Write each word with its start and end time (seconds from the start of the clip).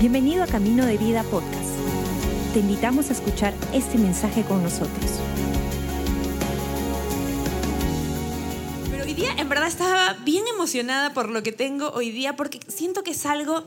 Bienvenido 0.00 0.42
a 0.42 0.46
Camino 0.46 0.86
de 0.86 0.96
Vida 0.96 1.22
Podcast. 1.24 1.74
Te 2.54 2.60
invitamos 2.60 3.10
a 3.10 3.12
escuchar 3.12 3.52
este 3.74 3.98
mensaje 3.98 4.44
con 4.44 4.62
nosotros. 4.62 5.20
Pero 8.90 9.04
hoy 9.04 9.12
día 9.12 9.34
en 9.36 9.50
verdad 9.50 9.68
estaba 9.68 10.14
bien 10.24 10.44
emocionada 10.48 11.12
por 11.12 11.28
lo 11.28 11.42
que 11.42 11.52
tengo 11.52 11.90
hoy 11.90 12.12
día 12.12 12.34
porque 12.34 12.60
siento 12.66 13.02
que 13.02 13.10
es 13.10 13.26
algo 13.26 13.62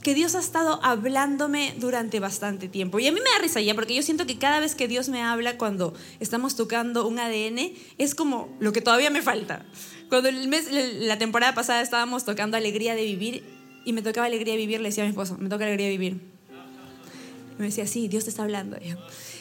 que 0.00 0.14
Dios 0.14 0.36
ha 0.36 0.38
estado 0.38 0.78
hablándome 0.84 1.74
durante 1.80 2.20
bastante 2.20 2.68
tiempo. 2.68 3.00
Y 3.00 3.08
a 3.08 3.12
mí 3.12 3.18
me 3.18 3.30
da 3.30 3.38
risa 3.40 3.60
ya, 3.60 3.74
porque 3.74 3.96
yo 3.96 4.02
siento 4.04 4.26
que 4.26 4.38
cada 4.38 4.60
vez 4.60 4.76
que 4.76 4.86
Dios 4.86 5.08
me 5.08 5.22
habla 5.22 5.58
cuando 5.58 5.92
estamos 6.20 6.54
tocando 6.54 7.08
un 7.08 7.18
ADN, 7.18 7.72
es 7.98 8.14
como 8.14 8.48
lo 8.60 8.72
que 8.72 8.80
todavía 8.80 9.10
me 9.10 9.22
falta. 9.22 9.66
Cuando 10.08 10.28
el 10.28 10.46
mes, 10.46 10.68
la 10.70 11.18
temporada 11.18 11.52
pasada 11.52 11.80
estábamos 11.80 12.24
tocando 12.24 12.56
Alegría 12.56 12.94
de 12.94 13.02
Vivir, 13.02 13.63
y 13.84 13.92
me 13.92 14.02
tocaba 14.02 14.26
alegría 14.26 14.56
vivir, 14.56 14.80
le 14.80 14.88
decía 14.88 15.04
a 15.04 15.06
mi 15.06 15.10
esposo, 15.10 15.36
me 15.38 15.48
toca 15.48 15.64
alegría 15.64 15.88
vivir. 15.88 16.20
Y 17.56 17.60
me 17.60 17.66
decía, 17.66 17.86
sí, 17.86 18.08
Dios 18.08 18.24
te 18.24 18.30
está 18.30 18.42
hablando. 18.42 18.76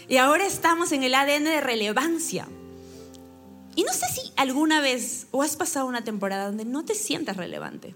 Y 0.07 0.17
ahora 0.17 0.45
estamos 0.45 0.91
en 0.91 1.03
el 1.03 1.15
ADN 1.15 1.45
de 1.45 1.61
relevancia. 1.61 2.47
Y 3.75 3.83
no 3.83 3.93
sé 3.93 4.05
si 4.13 4.31
alguna 4.35 4.81
vez 4.81 5.27
o 5.31 5.41
has 5.41 5.55
pasado 5.55 5.87
una 5.87 6.03
temporada 6.03 6.45
donde 6.45 6.65
no 6.65 6.85
te 6.85 6.93
sientas 6.93 7.37
relevante. 7.37 7.95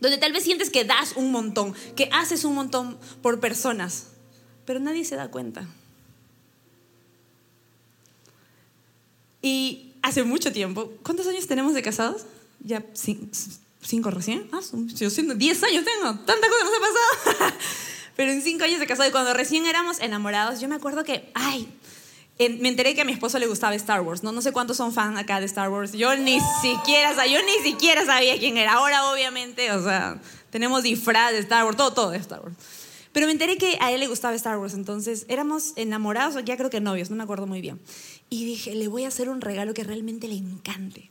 Donde 0.00 0.18
tal 0.18 0.32
vez 0.32 0.42
sientes 0.42 0.68
que 0.68 0.84
das 0.84 1.14
un 1.16 1.30
montón, 1.30 1.74
que 1.96 2.08
haces 2.12 2.44
un 2.44 2.54
montón 2.54 2.98
por 3.22 3.40
personas, 3.40 4.08
pero 4.66 4.80
nadie 4.80 5.04
se 5.04 5.16
da 5.16 5.30
cuenta. 5.30 5.66
Y 9.40 9.92
hace 10.02 10.24
mucho 10.24 10.52
tiempo, 10.52 10.92
¿cuántos 11.02 11.26
años 11.26 11.46
tenemos 11.46 11.74
de 11.74 11.82
casados? 11.82 12.26
Ya 12.60 12.84
¿Cinco 13.82 14.10
recién? 14.10 14.48
Ah, 14.52 14.60
yo 14.94 15.10
siendo 15.10 15.34
diez 15.34 15.62
años 15.62 15.84
tengo. 15.84 16.14
Tanta 16.24 16.48
cosa 16.48 16.64
nos 16.64 16.74
ha 16.74 17.36
pasado. 17.38 17.54
Pero 18.16 18.30
en 18.30 18.42
cinco 18.42 18.64
años 18.64 18.78
de 18.78 18.86
casado 18.86 19.08
y 19.08 19.12
cuando 19.12 19.34
recién 19.34 19.66
éramos 19.66 19.98
enamorados, 20.00 20.60
yo 20.60 20.68
me 20.68 20.76
acuerdo 20.76 21.02
que, 21.02 21.30
ay, 21.34 21.68
me 22.38 22.68
enteré 22.68 22.94
que 22.94 23.02
a 23.02 23.04
mi 23.04 23.12
esposo 23.12 23.38
le 23.38 23.46
gustaba 23.46 23.74
Star 23.74 24.00
Wars. 24.02 24.22
No, 24.22 24.32
no 24.32 24.42
sé 24.42 24.52
cuántos 24.52 24.76
son 24.76 24.92
fan 24.92 25.16
acá 25.16 25.40
de 25.40 25.46
Star 25.46 25.70
Wars. 25.70 25.92
Yo 25.92 26.16
ni 26.16 26.38
siquiera, 26.60 27.26
yo 27.26 27.40
ni 27.42 27.70
siquiera 27.70 28.04
sabía 28.04 28.38
quién 28.38 28.56
era. 28.56 28.74
Ahora, 28.74 29.10
obviamente, 29.10 29.72
o 29.72 29.82
sea, 29.82 30.20
tenemos 30.50 30.82
disfraz 30.82 31.32
de 31.32 31.38
Star 31.38 31.64
Wars, 31.64 31.76
todo, 31.76 31.92
todo 31.92 32.10
de 32.10 32.18
Star 32.18 32.40
Wars. 32.40 32.54
Pero 33.12 33.26
me 33.26 33.32
enteré 33.32 33.58
que 33.58 33.76
a 33.80 33.92
él 33.92 34.00
le 34.00 34.06
gustaba 34.06 34.34
Star 34.34 34.58
Wars, 34.58 34.74
entonces 34.74 35.26
éramos 35.28 35.74
enamorados, 35.76 36.34
o 36.36 36.40
ya 36.40 36.56
creo 36.56 36.70
que 36.70 36.80
novios, 36.80 37.10
no 37.10 37.16
me 37.16 37.22
acuerdo 37.22 37.46
muy 37.46 37.60
bien. 37.60 37.78
Y 38.30 38.46
dije, 38.46 38.74
le 38.74 38.88
voy 38.88 39.04
a 39.04 39.08
hacer 39.08 39.28
un 39.28 39.42
regalo 39.42 39.74
que 39.74 39.84
realmente 39.84 40.28
le 40.28 40.36
encante. 40.36 41.10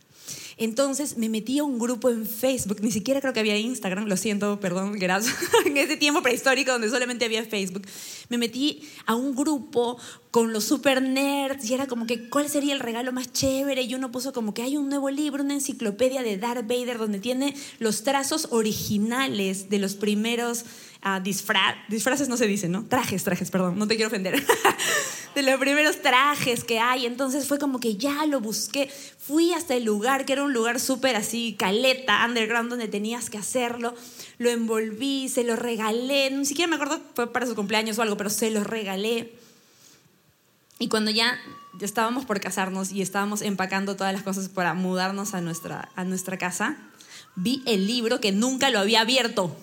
Entonces 0.61 1.17
me 1.17 1.27
metí 1.27 1.57
a 1.57 1.63
un 1.63 1.79
grupo 1.79 2.11
en 2.11 2.27
Facebook, 2.27 2.81
ni 2.81 2.91
siquiera 2.91 3.19
creo 3.19 3.33
que 3.33 3.39
había 3.39 3.57
Instagram, 3.57 4.05
lo 4.05 4.15
siento, 4.15 4.59
perdón, 4.59 4.93
gracias, 4.93 5.35
en 5.65 5.75
ese 5.75 5.97
tiempo 5.97 6.21
prehistórico 6.21 6.71
donde 6.71 6.87
solamente 6.87 7.25
había 7.25 7.43
Facebook. 7.43 7.81
Me 8.29 8.37
metí 8.37 8.87
a 9.07 9.15
un 9.15 9.35
grupo 9.35 9.97
con 10.29 10.53
los 10.53 10.63
super 10.65 11.01
nerds 11.01 11.67
y 11.67 11.73
era 11.73 11.87
como 11.87 12.05
que 12.05 12.29
cuál 12.29 12.47
sería 12.47 12.75
el 12.75 12.79
regalo 12.79 13.11
más 13.11 13.33
chévere 13.33 13.81
y 13.81 13.95
uno 13.95 14.11
puso 14.11 14.33
como 14.33 14.53
que 14.53 14.61
hay 14.61 14.77
un 14.77 14.87
nuevo 14.87 15.09
libro, 15.09 15.43
una 15.43 15.55
enciclopedia 15.55 16.21
de 16.21 16.37
Darth 16.37 16.67
Vader 16.67 16.99
donde 16.99 17.19
tiene 17.19 17.55
los 17.79 18.03
trazos 18.03 18.49
originales 18.51 19.67
de 19.71 19.79
los 19.79 19.95
primeros 19.95 20.65
uh, 21.03 21.23
disfraces, 21.23 22.29
no 22.29 22.37
se 22.37 22.45
dice, 22.45 22.69
¿no? 22.69 22.85
Trajes, 22.85 23.23
trajes, 23.23 23.49
perdón, 23.49 23.79
no 23.79 23.87
te 23.87 23.95
quiero 23.95 24.09
ofender. 24.09 24.45
de 25.35 25.43
los 25.43 25.59
primeros 25.59 26.01
trajes 26.01 26.63
que 26.63 26.79
hay. 26.79 27.05
Entonces 27.05 27.47
fue 27.47 27.59
como 27.59 27.79
que 27.79 27.95
ya 27.95 28.25
lo 28.25 28.39
busqué. 28.39 28.89
Fui 29.17 29.53
hasta 29.53 29.75
el 29.75 29.83
lugar, 29.83 30.25
que 30.25 30.33
era 30.33 30.43
un 30.43 30.53
lugar 30.53 30.79
súper 30.79 31.15
así, 31.15 31.55
caleta, 31.57 32.25
underground, 32.25 32.69
donde 32.69 32.87
tenías 32.87 33.29
que 33.29 33.37
hacerlo. 33.37 33.95
Lo 34.37 34.49
envolví, 34.49 35.29
se 35.29 35.43
lo 35.43 35.55
regalé. 35.55 36.31
Ni 36.31 36.45
siquiera 36.45 36.69
me 36.69 36.75
acuerdo, 36.75 36.99
fue 37.15 37.31
para 37.31 37.45
su 37.45 37.55
cumpleaños 37.55 37.97
o 37.97 38.01
algo, 38.01 38.17
pero 38.17 38.29
se 38.29 38.51
lo 38.51 38.63
regalé. 38.63 39.33
Y 40.79 40.87
cuando 40.87 41.11
ya 41.11 41.39
estábamos 41.79 42.25
por 42.25 42.39
casarnos 42.39 42.91
y 42.91 43.01
estábamos 43.01 43.41
empacando 43.41 43.95
todas 43.95 44.13
las 44.13 44.23
cosas 44.23 44.49
para 44.49 44.73
mudarnos 44.73 45.33
a 45.33 45.41
nuestra, 45.41 45.89
a 45.95 46.03
nuestra 46.03 46.37
casa, 46.37 46.77
vi 47.35 47.61
el 47.67 47.85
libro 47.85 48.19
que 48.19 48.31
nunca 48.31 48.69
lo 48.69 48.79
había 48.79 49.01
abierto. 49.01 49.55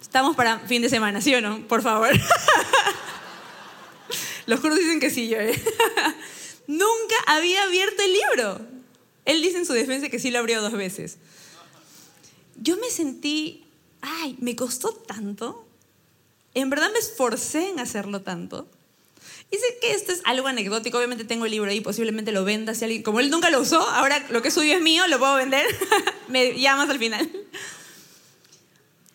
Estamos 0.00 0.36
para 0.36 0.60
fin 0.60 0.80
de 0.80 0.88
semana, 0.88 1.20
¿sí 1.20 1.34
o 1.34 1.40
no? 1.40 1.60
Por 1.66 1.82
favor. 1.82 2.10
Los 4.46 4.60
cursos 4.60 4.78
dicen 4.78 5.00
que 5.00 5.10
sí, 5.10 5.28
yo. 5.28 5.38
¿eh? 5.38 5.54
Nunca 6.66 7.14
había 7.26 7.62
abierto 7.62 8.02
el 8.02 8.12
libro. 8.12 8.60
Él 9.24 9.42
dice 9.42 9.58
en 9.58 9.66
su 9.66 9.72
defensa 9.72 10.08
que 10.08 10.18
sí 10.18 10.30
lo 10.30 10.38
abrió 10.38 10.60
dos 10.60 10.72
veces. 10.72 11.18
Yo 12.56 12.76
me 12.76 12.90
sentí, 12.90 13.64
ay, 14.00 14.36
me 14.40 14.54
costó 14.54 14.92
tanto. 14.92 15.66
En 16.54 16.70
verdad 16.70 16.90
me 16.92 16.98
esforcé 16.98 17.68
en 17.70 17.80
hacerlo 17.80 18.22
tanto. 18.22 18.68
Y 19.50 19.56
sé 19.56 19.78
que 19.80 19.92
esto 19.92 20.12
es 20.12 20.20
algo 20.24 20.48
anecdótico. 20.48 20.98
Obviamente 20.98 21.24
tengo 21.24 21.46
el 21.46 21.50
libro 21.50 21.70
ahí, 21.70 21.80
posiblemente 21.80 22.32
lo 22.32 22.44
venda 22.44 22.74
si 22.74 22.84
alguien. 22.84 23.02
Como 23.02 23.20
él 23.20 23.30
nunca 23.30 23.50
lo 23.50 23.60
usó, 23.60 23.80
ahora 23.80 24.24
lo 24.30 24.42
que 24.42 24.48
es 24.48 24.54
suyo 24.54 24.74
es 24.74 24.82
mío, 24.82 25.06
lo 25.08 25.18
puedo 25.18 25.36
vender. 25.36 25.66
me 26.28 26.58
llamas 26.58 26.90
al 26.90 26.98
final. 26.98 27.30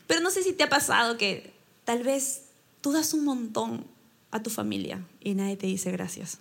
Pero 0.07 0.21
no 0.21 0.31
sé 0.31 0.43
si 0.43 0.53
te 0.53 0.63
ha 0.63 0.69
pasado 0.69 1.17
que 1.17 1.53
tal 1.85 2.03
vez 2.03 2.43
tú 2.81 2.91
das 2.91 3.13
un 3.13 3.25
montón 3.25 3.85
a 4.31 4.41
tu 4.41 4.49
familia 4.49 5.05
y 5.19 5.33
nadie 5.35 5.57
te 5.57 5.67
dice 5.67 5.91
gracias. 5.91 6.39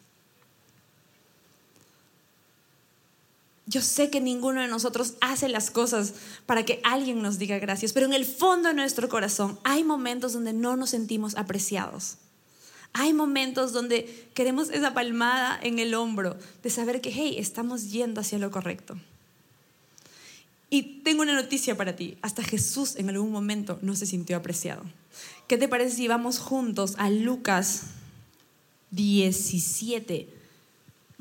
Yo 3.67 3.83
sé 3.83 4.09
que 4.09 4.23
ninguno 4.23 4.63
de 4.63 4.69
nosotros 4.69 5.15
hace 5.21 5.47
las 5.49 5.71
cosas 5.71 6.15
para 6.47 6.65
que 6.65 6.81
alguien 6.85 7.21
nos 7.21 7.39
diga 7.39 7.59
gracias, 7.59 7.93
pero 7.93 8.07
en 8.07 8.15
el 8.15 8.25
fondo 8.25 8.69
de 8.69 8.75
nuestro 8.75 9.11
corazón 9.11 9.59
hay 9.63 9.85
momentos 9.85 10.33
donde 10.33 10.55
no 10.55 10.77
nos 10.77 10.91
sentimos 10.91 11.37
apreciados. 11.37 12.17
Hay 12.95 13.13
momentos 13.13 13.75
donde 13.75 14.31
queremos 14.33 14.71
esa 14.71 14.95
palmada 14.95 15.59
en 15.63 15.79
el 15.79 15.95
hombro 15.95 16.39
de 16.63 16.71
saber 16.71 17.03
que, 17.03 17.11
hey, 17.11 17.37
estamos 17.39 17.91
yendo 17.91 18.23
hacia 18.23 18.39
lo 18.39 18.51
correcto. 18.51 18.99
Y 20.71 21.01
tengo 21.03 21.23
una 21.23 21.35
noticia 21.35 21.77
para 21.77 21.97
ti. 21.97 22.19
Hasta 22.21 22.43
Jesús 22.43 22.97
en 22.97 23.09
algún 23.09 23.33
momento 23.33 23.79
no 23.83 23.97
se 23.97 24.07
sintió 24.07 24.37
apreciado. 24.37 24.83
¿Qué 25.47 25.57
te 25.57 25.69
parece 25.69 25.97
si 25.97 26.09
vamos 26.09 26.39
juntos 26.39 26.95
a 26.99 27.09
Lucas 27.09 27.85
17? 28.91 30.29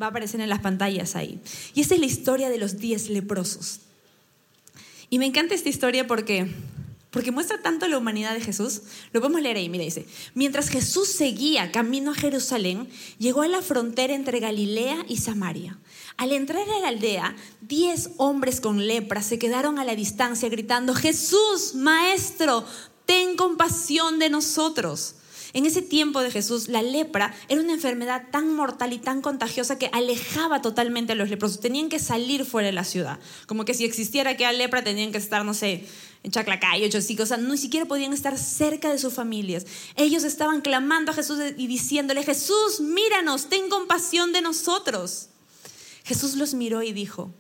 Va 0.02 0.08
a 0.08 0.10
aparecer 0.10 0.42
en 0.42 0.50
las 0.50 0.60
pantallas 0.60 1.16
ahí. 1.16 1.40
Y 1.74 1.82
esta 1.82 1.96
es 1.96 2.00
la 2.02 2.06
historia 2.06 2.50
de 2.50 2.58
los 2.58 2.78
diez 2.78 3.10
leprosos. 3.10 3.80
Y 5.10 5.20
me 5.20 5.26
encanta 5.26 5.56
esta 5.56 5.70
historia 5.70 6.06
porque, 6.06 6.52
porque 7.12 7.32
muestra 7.32 7.62
tanto 7.62 7.88
la 7.88 7.98
humanidad 7.98 8.34
de 8.34 8.42
Jesús. 8.42 8.82
Lo 9.14 9.22
podemos 9.22 9.42
leer 9.42 9.58
ahí, 9.58 9.70
mira, 9.70 9.84
dice, 9.84 10.06
mientras 10.34 10.70
Jesús 10.70 11.10
seguía 11.10 11.72
camino 11.72 12.12
a 12.12 12.16
Jerusalén, 12.16 12.90
llegó 13.18 13.44
a 13.44 13.48
la 13.48 13.62
frontera 13.62 14.14
entre 14.14 14.40
Galilea 14.40 15.06
y 15.08 15.18
Samaria. 15.18 15.80
Al 16.18 16.32
entrar 16.32 16.68
a 16.68 16.80
la 16.80 16.90
aldea, 16.90 17.36
diez 17.62 18.10
hombres 18.18 18.60
con 18.60 18.86
lepra 18.88 19.22
se 19.22 19.40
quedaron 19.40 19.80
a 19.80 19.86
la 19.86 19.96
distancia 19.96 20.50
gritando, 20.50 20.94
Jesús, 20.96 21.76
Maestro, 21.76 22.66
ten 23.06 23.36
compasión 23.36 24.20
de 24.20 24.30
nosotros. 24.30 25.16
En 25.54 25.66
ese 25.66 25.82
tiempo 25.82 26.22
de 26.22 26.32
Jesús, 26.32 26.68
la 26.68 26.82
lepra 26.82 27.34
era 27.48 27.62
una 27.62 27.74
enfermedad 27.74 28.24
tan 28.32 28.54
mortal 28.56 28.94
y 28.94 29.00
tan 29.00 29.22
contagiosa 29.22 29.78
que 29.78 29.90
alejaba 29.94 30.62
totalmente 30.62 31.14
a 31.14 31.16
los 31.16 31.30
leprosos. 31.30 31.60
Tenían 31.60 31.90
que 31.90 32.00
salir 32.00 32.46
fuera 32.46 32.68
de 32.68 32.74
la 32.74 32.84
ciudad. 32.84 33.20
Como 33.46 33.66
que 33.66 33.74
si 33.74 33.86
existiera 33.86 34.32
aquella 34.32 34.52
lepra, 34.52 34.84
tenían 34.84 35.12
que 35.12 35.18
estar, 35.18 35.46
no 35.46 35.54
sé, 35.54 35.86
en 36.24 36.32
Chaclacay, 36.32 36.84
ocho 36.84 36.98
O 36.98 37.26
sea, 37.26 37.38
ni 37.38 37.58
siquiera 37.58 37.86
podían 37.86 38.14
estar 38.14 38.38
cerca 38.38 38.92
de 38.92 38.98
sus 38.98 39.14
familias. 39.14 39.66
Ellos 39.96 40.24
estaban 40.24 40.62
clamando 40.62 41.12
a 41.12 41.16
Jesús 41.16 41.40
y 41.56 41.68
diciéndole, 41.68 42.24
Jesús, 42.24 42.82
míranos, 42.82 43.48
ten 43.48 43.70
compasión 43.70 44.34
de 44.34 44.42
nosotros. 44.42 45.30
Jesús 46.04 46.36
los 46.36 46.54
miró 46.54 46.84
y 46.84 46.94
dijo, 46.94 47.32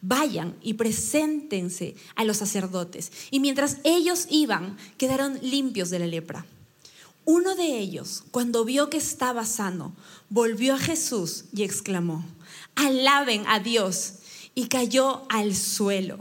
vayan 0.00 0.56
y 0.62 0.74
preséntense 0.74 1.94
a 2.14 2.24
los 2.24 2.38
sacerdotes. 2.38 3.12
Y 3.30 3.40
mientras 3.40 3.78
ellos 3.84 4.26
iban, 4.30 4.76
quedaron 4.96 5.38
limpios 5.42 5.90
de 5.90 5.98
la 5.98 6.06
lepra. 6.06 6.46
Uno 7.24 7.54
de 7.54 7.78
ellos, 7.78 8.24
cuando 8.30 8.64
vio 8.64 8.90
que 8.90 8.96
estaba 8.96 9.44
sano, 9.44 9.94
volvió 10.28 10.74
a 10.74 10.78
Jesús 10.78 11.44
y 11.52 11.62
exclamó, 11.62 12.24
alaben 12.74 13.44
a 13.46 13.60
Dios. 13.60 14.14
Y 14.52 14.66
cayó 14.66 15.22
al 15.28 15.54
suelo, 15.54 16.18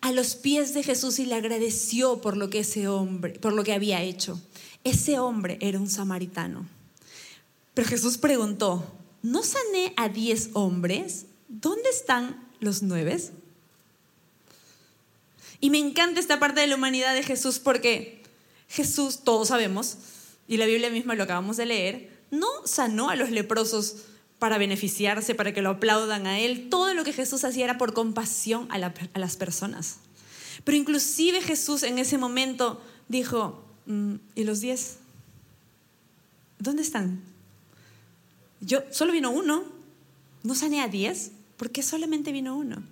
a 0.00 0.12
los 0.12 0.36
pies 0.36 0.74
de 0.74 0.84
Jesús 0.84 1.18
y 1.18 1.26
le 1.26 1.34
agradeció 1.34 2.20
por 2.20 2.36
lo 2.36 2.48
que 2.48 2.60
ese 2.60 2.86
hombre, 2.86 3.32
por 3.40 3.52
lo 3.52 3.64
que 3.64 3.72
había 3.72 4.00
hecho. 4.00 4.40
Ese 4.84 5.18
hombre 5.18 5.58
era 5.60 5.80
un 5.80 5.90
samaritano. 5.90 6.68
Pero 7.74 7.88
Jesús 7.88 8.16
preguntó, 8.16 8.84
¿no 9.22 9.42
sané 9.42 9.92
a 9.96 10.08
diez 10.08 10.50
hombres? 10.52 11.26
¿Dónde 11.48 11.90
están 11.90 12.44
los 12.64 12.82
nueve. 12.82 13.22
Y 15.60 15.70
me 15.70 15.78
encanta 15.78 16.18
esta 16.18 16.40
parte 16.40 16.60
de 16.60 16.66
la 16.66 16.74
humanidad 16.74 17.14
de 17.14 17.22
Jesús 17.22 17.58
porque 17.58 18.22
Jesús, 18.68 19.20
todos 19.22 19.48
sabemos, 19.48 19.96
y 20.46 20.56
la 20.56 20.66
Biblia 20.66 20.90
misma 20.90 21.14
lo 21.14 21.24
acabamos 21.24 21.56
de 21.56 21.66
leer, 21.66 22.10
no 22.30 22.48
sanó 22.64 23.10
a 23.10 23.16
los 23.16 23.30
leprosos 23.30 23.96
para 24.38 24.58
beneficiarse, 24.58 25.34
para 25.34 25.54
que 25.54 25.62
lo 25.62 25.70
aplaudan 25.70 26.26
a 26.26 26.38
Él. 26.40 26.68
Todo 26.68 26.92
lo 26.94 27.04
que 27.04 27.12
Jesús 27.12 27.44
hacía 27.44 27.64
era 27.64 27.78
por 27.78 27.94
compasión 27.94 28.68
a, 28.70 28.78
las 28.78 29.36
personas. 29.36 29.98
Pero 30.64 30.76
inclusive 30.76 31.40
Jesús 31.40 31.82
en 31.82 31.98
ese 31.98 32.18
momento 32.18 32.82
dijo, 33.08 33.64
mm, 33.86 34.14
¿y 34.34 34.44
los 34.44 34.60
diez? 34.60 34.98
¿Dónde 36.58 36.82
están? 36.82 37.22
Yo, 38.60 38.82
solo 38.90 39.12
vino 39.12 39.30
uno. 39.30 39.64
¿No 40.42 40.54
sané 40.54 40.82
a 40.82 40.88
diez? 40.88 41.30
¿Por 41.56 41.70
qué 41.70 41.82
solamente 41.82 42.32
vino 42.32 42.56
uno? 42.56 42.82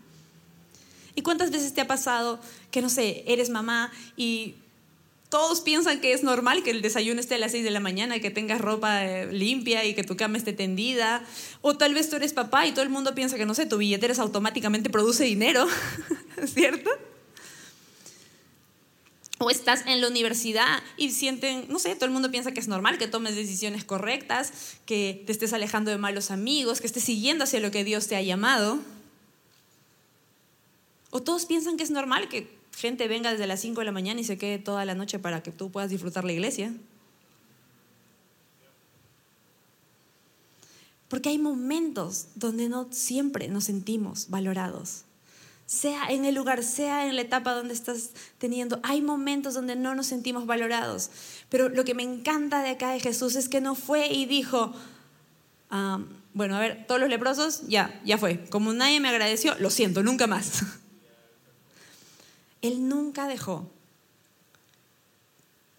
¿Y 1.14 1.22
cuántas 1.22 1.50
veces 1.50 1.74
te 1.74 1.82
ha 1.82 1.86
pasado 1.86 2.40
que, 2.70 2.80
no 2.80 2.88
sé, 2.88 3.24
eres 3.26 3.50
mamá 3.50 3.92
y 4.16 4.54
todos 5.32 5.62
piensan 5.62 6.02
que 6.02 6.12
es 6.12 6.22
normal 6.22 6.62
que 6.62 6.70
el 6.70 6.82
desayuno 6.82 7.18
esté 7.18 7.36
a 7.36 7.38
las 7.38 7.52
6 7.52 7.64
de 7.64 7.70
la 7.70 7.80
mañana, 7.80 8.20
que 8.20 8.30
tengas 8.30 8.60
ropa 8.60 9.02
eh, 9.02 9.32
limpia 9.32 9.82
y 9.86 9.94
que 9.94 10.04
tu 10.04 10.14
cama 10.14 10.36
esté 10.36 10.52
tendida. 10.52 11.24
O 11.62 11.74
tal 11.74 11.94
vez 11.94 12.10
tú 12.10 12.16
eres 12.16 12.34
papá 12.34 12.66
y 12.66 12.72
todo 12.72 12.82
el 12.82 12.90
mundo 12.90 13.14
piensa 13.14 13.38
que, 13.38 13.46
no 13.46 13.54
sé, 13.54 13.64
tu 13.64 13.78
billetera 13.78 14.12
automáticamente 14.18 14.90
produce 14.90 15.24
dinero, 15.24 15.66
¿cierto? 16.52 16.90
O 19.38 19.48
estás 19.48 19.86
en 19.86 20.02
la 20.02 20.08
universidad 20.08 20.82
y 20.98 21.12
sienten, 21.12 21.64
no 21.70 21.78
sé, 21.78 21.94
todo 21.94 22.04
el 22.04 22.12
mundo 22.12 22.30
piensa 22.30 22.52
que 22.52 22.60
es 22.60 22.68
normal 22.68 22.98
que 22.98 23.08
tomes 23.08 23.34
decisiones 23.34 23.84
correctas, 23.84 24.52
que 24.84 25.22
te 25.24 25.32
estés 25.32 25.54
alejando 25.54 25.90
de 25.90 25.96
malos 25.96 26.30
amigos, 26.30 26.82
que 26.82 26.86
estés 26.86 27.04
siguiendo 27.04 27.44
hacia 27.44 27.60
lo 27.60 27.70
que 27.70 27.84
Dios 27.84 28.06
te 28.06 28.16
ha 28.16 28.22
llamado. 28.22 28.80
O 31.08 31.22
todos 31.22 31.46
piensan 31.46 31.78
que 31.78 31.84
es 31.84 31.90
normal 31.90 32.28
que 32.28 32.61
gente 32.74 33.08
venga 33.08 33.30
desde 33.30 33.46
las 33.46 33.60
5 33.60 33.80
de 33.80 33.84
la 33.84 33.92
mañana 33.92 34.20
y 34.20 34.24
se 34.24 34.38
quede 34.38 34.58
toda 34.58 34.84
la 34.84 34.94
noche 34.94 35.18
para 35.18 35.42
que 35.42 35.52
tú 35.52 35.70
puedas 35.70 35.90
disfrutar 35.90 36.24
la 36.24 36.32
iglesia. 36.32 36.72
Porque 41.08 41.28
hay 41.28 41.38
momentos 41.38 42.28
donde 42.36 42.70
no 42.70 42.88
siempre 42.90 43.48
nos 43.48 43.64
sentimos 43.64 44.30
valorados. 44.30 45.04
Sea 45.66 46.06
en 46.08 46.24
el 46.24 46.34
lugar, 46.34 46.64
sea 46.64 47.06
en 47.06 47.16
la 47.16 47.22
etapa 47.22 47.52
donde 47.52 47.74
estás 47.74 48.10
teniendo, 48.38 48.80
hay 48.82 49.02
momentos 49.02 49.54
donde 49.54 49.76
no 49.76 49.94
nos 49.94 50.06
sentimos 50.06 50.46
valorados. 50.46 51.10
Pero 51.50 51.68
lo 51.68 51.84
que 51.84 51.94
me 51.94 52.02
encanta 52.02 52.62
de 52.62 52.70
acá 52.70 52.92
de 52.92 53.00
Jesús 53.00 53.36
es 53.36 53.50
que 53.50 53.60
no 53.60 53.74
fue 53.74 54.06
y 54.06 54.24
dijo, 54.24 54.72
ah, 55.70 56.00
bueno, 56.34 56.56
a 56.56 56.60
ver, 56.60 56.86
todos 56.86 57.00
los 57.00 57.10
leprosos, 57.10 57.68
ya, 57.68 58.00
ya 58.06 58.16
fue. 58.16 58.46
Como 58.48 58.72
nadie 58.72 58.98
me 58.98 59.10
agradeció, 59.10 59.54
lo 59.58 59.68
siento, 59.68 60.02
nunca 60.02 60.26
más. 60.26 60.62
Él 62.62 62.88
nunca 62.88 63.28
dejó 63.28 63.68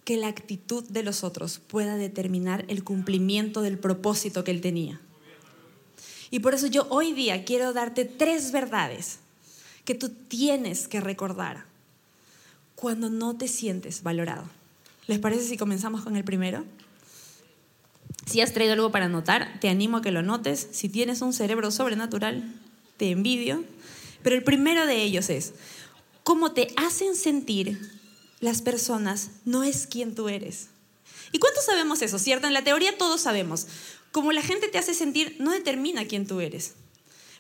que 0.04 0.18
la 0.18 0.28
actitud 0.28 0.84
de 0.90 1.04
los 1.04 1.24
otros 1.24 1.60
pueda 1.60 1.96
determinar 1.96 2.66
el 2.68 2.84
cumplimiento 2.84 3.62
del 3.62 3.80
propósito 3.80 4.44
que 4.44 4.52
Él 4.52 4.62
tenía. 4.62 5.00
Y 6.30 6.40
por 6.40 6.54
eso 6.54 6.68
yo 6.68 6.88
hoy 6.90 7.14
día 7.14 7.46
quiero 7.46 7.74
darte 7.74 8.06
tres 8.06 8.52
verdades 8.52 9.20
que 9.86 9.96
tú 9.96 10.10
tienes 10.10 10.88
que 10.88 11.00
recordar 11.00 11.66
cuando 12.76 13.10
no 13.10 13.36
te 13.38 13.48
sientes 13.48 14.04
valorado. 14.04 14.44
¿Les 15.08 15.20
parece 15.20 15.48
si 15.48 15.58
comenzamos 15.58 16.02
con 16.04 16.16
el 16.16 16.24
primero? 16.24 16.66
Si 18.26 18.42
has 18.42 18.54
traído 18.54 18.74
algo 18.74 18.92
para 18.92 19.06
anotar, 19.06 19.60
te 19.60 19.70
animo 19.70 19.98
a 19.98 20.02
que 20.02 20.12
lo 20.12 20.22
notes. 20.22 20.70
Si 20.72 20.90
tienes 20.90 21.22
un 21.22 21.34
cerebro 21.34 21.72
sobrenatural, 21.72 22.54
te 22.98 23.12
envidio. 23.12 23.64
Pero 24.22 24.36
el 24.36 24.44
primero 24.44 24.86
de 24.86 25.04
ellos 25.04 25.30
es, 25.30 25.54
cómo 26.24 26.54
te 26.54 26.74
hacen 26.76 27.16
sentir 27.16 27.80
las 28.40 28.62
personas 28.62 29.30
no 29.46 29.64
es 29.64 29.88
quien 29.88 30.16
tú 30.16 30.28
eres. 30.30 30.68
¿Y 31.32 31.40
cuántos 31.40 31.66
sabemos 31.66 32.02
eso, 32.02 32.20
cierto? 32.20 32.48
En 32.48 32.54
la 32.54 32.64
teoría 32.64 32.98
todos 32.98 33.22
sabemos. 33.22 33.68
Como 34.12 34.32
la 34.32 34.42
gente 34.42 34.68
te 34.68 34.78
hace 34.78 34.94
sentir 34.94 35.38
no 35.40 35.52
determina 35.52 36.06
quién 36.06 36.28
tú 36.28 36.42
eres. 36.42 36.74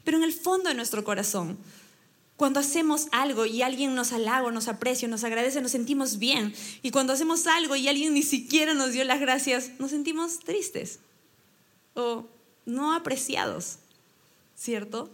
Pero 0.04 0.18
en 0.18 0.24
el 0.24 0.34
fondo 0.34 0.70
de 0.70 0.76
nuestro 0.76 1.04
corazón, 1.04 1.58
cuando 2.36 2.60
hacemos 2.60 3.08
algo 3.12 3.46
y 3.46 3.62
alguien 3.62 3.96
nos 3.96 4.12
halaga, 4.12 4.52
nos 4.52 4.68
aprecia, 4.68 5.08
nos 5.08 5.24
agradece, 5.24 5.62
nos 5.62 5.72
sentimos 5.72 6.18
bien. 6.18 6.54
Y 6.82 6.92
cuando 6.92 7.14
hacemos 7.14 7.48
algo 7.48 7.76
y 7.76 7.88
alguien 7.88 8.14
ni 8.14 8.24
siquiera 8.24 8.74
nos 8.74 8.92
dio 8.92 9.04
las 9.04 9.20
gracias, 9.20 9.72
nos 9.80 9.92
sentimos 9.92 10.40
tristes 10.40 11.00
o 11.94 12.26
no 12.66 12.94
apreciados, 12.94 13.78
¿cierto? 14.56 15.12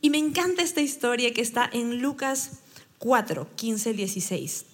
Y 0.00 0.10
me 0.10 0.18
encanta 0.18 0.62
esta 0.62 0.80
historia 0.80 1.32
que 1.32 1.42
está 1.42 1.68
en 1.72 2.00
Lucas 2.00 2.52
4, 3.00 3.48
15, 3.56 3.94
16. 3.94 4.64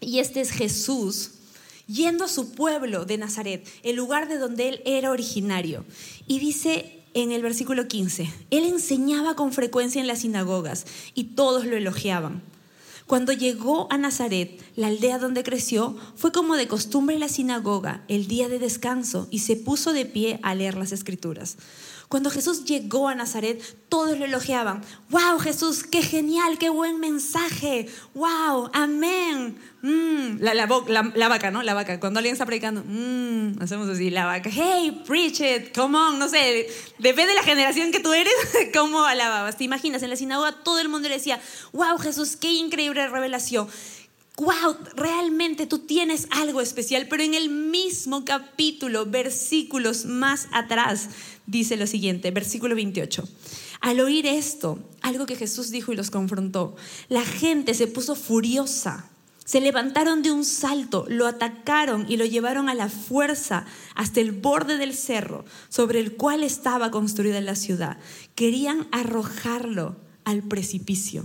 Y 0.00 0.20
este 0.20 0.40
es 0.40 0.50
Jesús 0.50 1.32
yendo 1.86 2.24
a 2.24 2.28
su 2.28 2.52
pueblo 2.52 3.04
de 3.04 3.18
Nazaret, 3.18 3.68
el 3.82 3.96
lugar 3.96 4.26
de 4.26 4.38
donde 4.38 4.70
él 4.70 4.82
era 4.86 5.10
originario. 5.10 5.84
Y 6.26 6.38
dice 6.38 7.02
en 7.12 7.30
el 7.30 7.42
versículo 7.42 7.86
15, 7.86 8.32
él 8.50 8.64
enseñaba 8.64 9.36
con 9.36 9.52
frecuencia 9.52 10.00
en 10.00 10.06
las 10.06 10.20
sinagogas 10.20 10.86
y 11.14 11.24
todos 11.24 11.66
lo 11.66 11.76
elogiaban. 11.76 12.42
Cuando 13.06 13.32
llegó 13.32 13.86
a 13.90 13.98
Nazaret, 13.98 14.62
la 14.74 14.86
aldea 14.86 15.18
donde 15.18 15.42
creció, 15.42 15.94
fue 16.16 16.32
como 16.32 16.56
de 16.56 16.68
costumbre 16.68 17.18
la 17.18 17.28
sinagoga 17.28 18.02
el 18.08 18.28
día 18.28 18.48
de 18.48 18.58
descanso 18.58 19.28
y 19.30 19.40
se 19.40 19.56
puso 19.56 19.92
de 19.92 20.06
pie 20.06 20.40
a 20.42 20.54
leer 20.54 20.74
las 20.76 20.92
escrituras. 20.92 21.58
Cuando 22.08 22.30
Jesús 22.30 22.64
llegó 22.64 23.08
a 23.08 23.14
Nazaret, 23.14 23.62
todos 23.90 24.18
lo 24.18 24.24
elogiaban. 24.24 24.82
¡Wow, 25.10 25.38
Jesús! 25.40 25.84
¡Qué 25.84 26.02
genial! 26.02 26.56
¡Qué 26.56 26.70
buen 26.70 27.00
mensaje! 27.00 27.86
¡Wow! 28.14 28.70
¡Amén! 28.72 29.58
Mm, 29.82 30.38
la, 30.40 30.66
vaca, 31.28 31.50
¿no? 31.50 31.62
La 31.62 31.74
vaca. 31.74 32.00
Cuando 32.00 32.18
alguien 32.18 32.32
está 32.32 32.46
predicando, 32.46 32.82
mm, 32.86 33.62
hacemos 33.62 33.90
así, 33.90 34.08
la 34.08 34.24
vaca. 34.24 34.48
¡Hey, 34.50 35.02
preach 35.06 35.40
it! 35.40 35.76
¡Come 35.76 35.98
on! 35.98 36.18
No 36.18 36.30
sé, 36.30 36.66
depende 36.98 37.34
de 37.34 37.34
la 37.34 37.42
generación 37.42 37.92
que 37.92 38.00
tú 38.00 38.14
eres, 38.14 38.32
cómo 38.74 39.04
alababas. 39.04 39.58
¿Te 39.58 39.64
imaginas? 39.64 40.02
En 40.02 40.08
la 40.08 40.16
sinagoga 40.16 40.52
todo 40.64 40.80
el 40.80 40.88
mundo 40.88 41.10
le 41.10 41.16
decía, 41.16 41.38
¡Wow, 41.72 41.98
Jesús! 41.98 42.36
¡Qué 42.36 42.50
increíble 42.50 43.06
revelación! 43.08 43.68
Wow, 44.38 44.76
realmente 44.94 45.66
tú 45.66 45.80
tienes 45.80 46.28
algo 46.30 46.60
especial, 46.60 47.08
pero 47.08 47.22
en 47.22 47.34
el 47.34 47.50
mismo 47.50 48.24
capítulo, 48.24 49.04
versículos 49.04 50.04
más 50.04 50.48
atrás, 50.52 51.10
dice 51.46 51.76
lo 51.76 51.86
siguiente, 51.86 52.30
versículo 52.30 52.74
28. 52.74 53.28
Al 53.80 54.00
oír 54.00 54.26
esto, 54.26 54.78
algo 55.02 55.26
que 55.26 55.36
Jesús 55.36 55.70
dijo 55.70 55.92
y 55.92 55.96
los 55.96 56.10
confrontó, 56.10 56.76
la 57.08 57.24
gente 57.24 57.74
se 57.74 57.86
puso 57.88 58.14
furiosa. 58.14 59.10
Se 59.44 59.60
levantaron 59.60 60.22
de 60.22 60.30
un 60.30 60.44
salto, 60.44 61.06
lo 61.08 61.26
atacaron 61.26 62.04
y 62.08 62.18
lo 62.18 62.26
llevaron 62.26 62.68
a 62.68 62.74
la 62.74 62.90
fuerza 62.90 63.64
hasta 63.94 64.20
el 64.20 64.32
borde 64.32 64.76
del 64.76 64.94
cerro 64.94 65.46
sobre 65.70 66.00
el 66.00 66.16
cual 66.16 66.42
estaba 66.42 66.90
construida 66.90 67.40
la 67.40 67.54
ciudad. 67.54 67.98
Querían 68.34 68.86
arrojarlo 68.92 69.96
al 70.24 70.42
precipicio. 70.42 71.24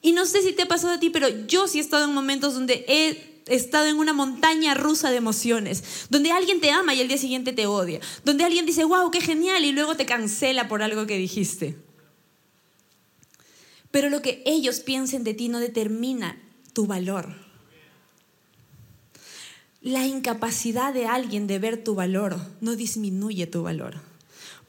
Y 0.00 0.12
no 0.12 0.26
sé 0.26 0.42
si 0.42 0.52
te 0.52 0.62
ha 0.62 0.68
pasado 0.68 0.94
a 0.94 1.00
ti, 1.00 1.10
pero 1.10 1.28
yo 1.46 1.68
sí 1.68 1.78
he 1.78 1.80
estado 1.80 2.04
en 2.04 2.14
momentos 2.14 2.54
donde 2.54 2.84
he 2.88 3.42
estado 3.46 3.86
en 3.86 3.96
una 3.96 4.12
montaña 4.12 4.74
rusa 4.74 5.10
de 5.10 5.16
emociones, 5.16 6.06
donde 6.10 6.32
alguien 6.32 6.60
te 6.60 6.70
ama 6.70 6.94
y 6.94 7.00
el 7.00 7.08
día 7.08 7.18
siguiente 7.18 7.52
te 7.52 7.66
odia, 7.66 8.00
donde 8.24 8.44
alguien 8.44 8.66
dice, 8.66 8.84
wow, 8.84 9.10
qué 9.10 9.20
genial, 9.20 9.64
y 9.64 9.72
luego 9.72 9.96
te 9.96 10.06
cancela 10.06 10.68
por 10.68 10.82
algo 10.82 11.06
que 11.06 11.16
dijiste. 11.16 11.76
Pero 13.90 14.10
lo 14.10 14.20
que 14.22 14.42
ellos 14.44 14.80
piensen 14.80 15.24
de 15.24 15.34
ti 15.34 15.48
no 15.48 15.60
determina 15.60 16.40
tu 16.74 16.86
valor. 16.86 17.34
La 19.80 20.06
incapacidad 20.06 20.92
de 20.92 21.06
alguien 21.06 21.46
de 21.46 21.58
ver 21.58 21.82
tu 21.82 21.94
valor 21.94 22.38
no 22.60 22.76
disminuye 22.76 23.46
tu 23.46 23.62
valor 23.62 24.07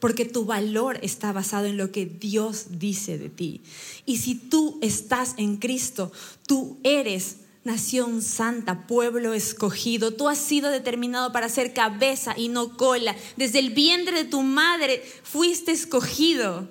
porque 0.00 0.24
tu 0.24 0.44
valor 0.44 0.98
está 1.02 1.32
basado 1.32 1.66
en 1.66 1.76
lo 1.76 1.92
que 1.92 2.06
Dios 2.06 2.78
dice 2.78 3.18
de 3.18 3.28
ti. 3.28 3.62
Y 4.06 4.16
si 4.16 4.34
tú 4.34 4.78
estás 4.82 5.34
en 5.36 5.58
Cristo, 5.58 6.10
tú 6.46 6.78
eres 6.82 7.36
nación 7.64 8.22
santa, 8.22 8.86
pueblo 8.86 9.34
escogido. 9.34 10.12
Tú 10.12 10.28
has 10.28 10.38
sido 10.38 10.70
determinado 10.70 11.32
para 11.32 11.48
ser 11.48 11.74
cabeza 11.74 12.34
y 12.36 12.48
no 12.48 12.76
cola. 12.76 13.14
Desde 13.36 13.58
el 13.58 13.70
vientre 13.70 14.16
de 14.16 14.24
tu 14.24 14.42
madre 14.42 15.02
fuiste 15.22 15.72
escogido. 15.72 16.68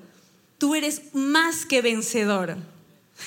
Tú 0.57 0.75
eres 0.75 1.13
más 1.13 1.65
que 1.65 1.81
vencedor. 1.81 2.57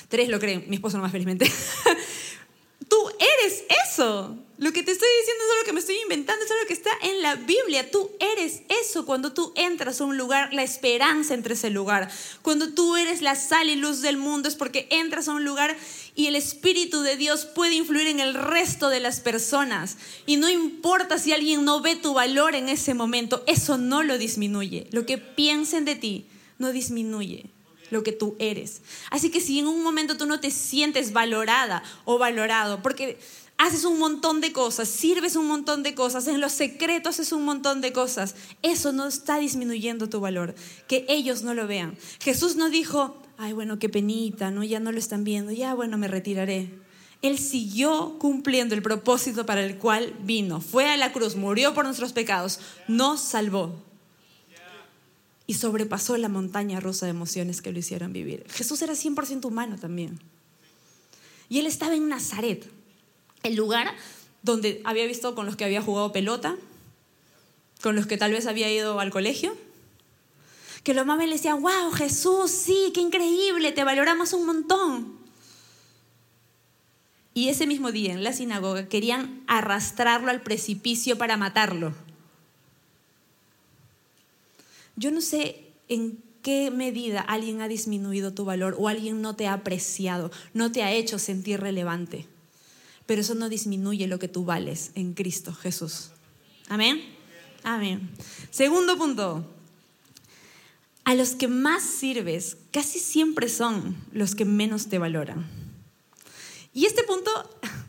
Tres 0.09 0.28
lo 0.28 0.38
creen, 0.38 0.64
mi 0.68 0.76
esposo 0.76 0.97
no 0.97 1.02
más 1.02 1.12
felizmente. 1.12 1.50
Tú 2.88 2.97
eres 3.09 3.64
eso. 3.88 4.37
Lo 4.62 4.73
que 4.73 4.85
te 4.85 4.92
estoy 4.92 5.09
diciendo 5.19 5.42
es 5.42 5.59
lo 5.59 5.64
que 5.64 5.73
me 5.73 5.81
estoy 5.81 5.97
inventando, 6.04 6.45
es 6.45 6.50
algo 6.52 6.66
que 6.69 6.73
está 6.73 6.92
en 7.02 7.21
la 7.21 7.35
Biblia. 7.35 7.90
Tú 7.90 8.12
eres 8.21 8.62
eso 8.69 9.04
cuando 9.04 9.33
tú 9.33 9.52
entras 9.57 10.00
a 10.00 10.04
un 10.04 10.16
lugar, 10.16 10.54
la 10.54 10.62
esperanza 10.62 11.35
entre 11.35 11.54
ese 11.54 11.69
lugar. 11.69 12.09
Cuando 12.42 12.73
tú 12.73 12.95
eres 12.95 13.23
la 13.23 13.35
sal 13.35 13.71
y 13.71 13.75
luz 13.75 14.02
del 14.02 14.19
mundo 14.19 14.49
es 14.49 14.54
porque 14.54 14.87
entras 14.90 15.26
a 15.26 15.33
un 15.33 15.45
lugar 15.45 15.76
y 16.14 16.28
el 16.28 16.37
Espíritu 16.37 17.00
de 17.00 17.16
Dios 17.16 17.45
puede 17.45 17.75
influir 17.75 18.07
en 18.07 18.21
el 18.21 18.35
resto 18.35 18.88
de 18.88 19.00
las 19.00 19.19
personas. 19.19 19.97
Y 20.26 20.37
no 20.37 20.49
importa 20.49 21.19
si 21.19 21.33
alguien 21.33 21.64
no 21.64 21.81
ve 21.81 21.97
tu 21.97 22.14
valor 22.14 22.54
en 22.54 22.69
ese 22.69 22.95
momento, 22.95 23.42
eso 23.49 23.78
no 23.78 24.04
lo 24.04 24.16
disminuye. 24.16 24.87
Lo 24.92 25.07
que 25.07 25.19
piensen 25.19 25.85
de 25.85 25.97
ti 25.97 26.26
no 26.61 26.71
disminuye 26.71 27.47
lo 27.90 28.02
que 28.02 28.12
tú 28.12 28.37
eres. 28.38 28.81
Así 29.11 29.31
que 29.31 29.40
si 29.40 29.59
en 29.59 29.66
un 29.66 29.83
momento 29.83 30.16
tú 30.16 30.25
no 30.25 30.40
te 30.40 30.50
sientes 30.50 31.12
valorada 31.12 31.83
o 32.04 32.16
valorado, 32.16 32.81
porque 32.81 33.19
haces 33.62 33.85
un 33.85 33.99
montón 33.99 34.40
de 34.40 34.52
cosas, 34.52 34.88
sirves 34.88 35.37
un 35.37 35.47
montón 35.47 35.85
de 35.85 35.95
cosas, 35.95 36.26
en 36.26 36.40
los 36.40 36.50
secretos 36.50 37.14
haces 37.14 37.33
un 37.33 37.45
montón 37.45 37.81
de 37.81 37.92
cosas. 37.92 38.35
Eso 38.62 38.92
no 38.92 39.07
está 39.07 39.38
disminuyendo 39.38 40.09
tu 40.09 40.19
valor, 40.19 40.57
que 40.88 41.07
ellos 41.09 41.42
no 41.45 41.54
lo 41.54 41.69
vean. 41.69 41.97
Jesús 42.21 42.57
no 42.57 42.71
dijo, 42.71 43.16
ay, 43.38 43.52
bueno, 43.52 43.78
qué 43.78 43.88
penita, 43.88 44.50
¿no? 44.50 44.64
Ya 44.64 44.81
no 44.81 44.90
lo 44.90 44.99
están 44.99 45.23
viendo, 45.23 45.52
ya, 45.52 45.75
bueno, 45.75 45.97
me 45.97 46.09
retiraré. 46.09 46.71
Él 47.23 47.38
siguió 47.38 48.19
cumpliendo 48.19 48.75
el 48.75 48.83
propósito 48.83 49.47
para 49.47 49.64
el 49.64 49.78
cual 49.78 50.12
vino. 50.25 50.61
Fue 50.61 50.90
a 50.90 50.97
la 50.97 51.12
cruz, 51.12 51.37
murió 51.37 51.73
por 51.73 51.85
nuestros 51.85 52.12
pecados, 52.12 52.59
nos 52.88 53.21
salvó. 53.21 53.81
Y 55.47 55.54
sobrepasó 55.54 56.16
la 56.16 56.28
montaña 56.28 56.81
rusa 56.81 57.07
de 57.07 57.11
emociones 57.11 57.62
que 57.62 57.71
lo 57.71 57.78
hicieron 57.78 58.12
vivir. 58.12 58.45
Jesús 58.49 58.83
era 58.83 58.95
100% 58.95 59.45
humano 59.45 59.76
también. 59.78 60.19
Y 61.49 61.61
él 61.61 61.66
estaba 61.66 61.95
en 61.95 62.09
Nazaret, 62.09 62.69
el 63.42 63.54
lugar 63.54 63.94
donde 64.42 64.80
había 64.84 65.06
visto 65.06 65.34
con 65.34 65.46
los 65.46 65.56
que 65.56 65.64
había 65.64 65.82
jugado 65.82 66.12
pelota, 66.12 66.56
con 67.82 67.96
los 67.96 68.06
que 68.06 68.16
tal 68.16 68.32
vez 68.32 68.46
había 68.46 68.70
ido 68.72 69.00
al 69.00 69.11
colegio, 69.11 69.56
que 70.82 70.94
los 70.94 71.06
mamás 71.06 71.26
le 71.26 71.34
decían, 71.34 71.62
wow, 71.62 71.92
Jesús, 71.92 72.50
sí, 72.50 72.90
qué 72.92 73.00
increíble, 73.00 73.72
te 73.72 73.84
valoramos 73.84 74.32
un 74.32 74.46
montón. 74.46 75.22
Y 77.34 77.49
ese 77.49 77.66
mismo 77.66 77.92
día 77.92 78.12
en 78.12 78.25
la 78.25 78.32
sinagoga 78.32 78.88
querían 78.88 79.42
arrastrarlo 79.46 80.30
al 80.30 80.42
precipicio 80.42 81.16
para 81.16 81.37
matarlo. 81.37 81.94
Yo 84.96 85.11
no 85.11 85.20
sé 85.20 85.64
en 85.88 86.22
qué 86.42 86.70
medida 86.70 87.20
alguien 87.20 87.62
ha 87.62 87.68
disminuido 87.68 88.34
tu 88.34 88.44
valor 88.44 88.76
o 88.78 88.88
alguien 88.88 89.22
no 89.22 89.34
te 89.34 89.46
ha 89.46 89.54
apreciado, 89.54 90.30
no 90.52 90.72
te 90.72 90.82
ha 90.82 90.92
hecho 90.92 91.18
sentir 91.18 91.61
relevante. 91.61 92.26
Pero 93.06 93.21
eso 93.21 93.35
no 93.35 93.49
disminuye 93.49 94.06
lo 94.06 94.18
que 94.18 94.28
tú 94.28 94.44
vales 94.44 94.92
en 94.94 95.14
Cristo 95.14 95.52
Jesús. 95.52 96.11
Amén. 96.68 97.02
Amén. 97.62 98.11
Segundo 98.50 98.97
punto. 98.97 99.44
A 101.04 101.14
los 101.14 101.30
que 101.30 101.49
más 101.49 101.82
sirves 101.82 102.56
casi 102.71 102.99
siempre 102.99 103.49
son 103.49 103.97
los 104.12 104.35
que 104.35 104.44
menos 104.44 104.88
te 104.88 104.99
valoran. 104.99 105.47
Y 106.73 106.87
este 106.87 107.02
punto, 107.02 107.30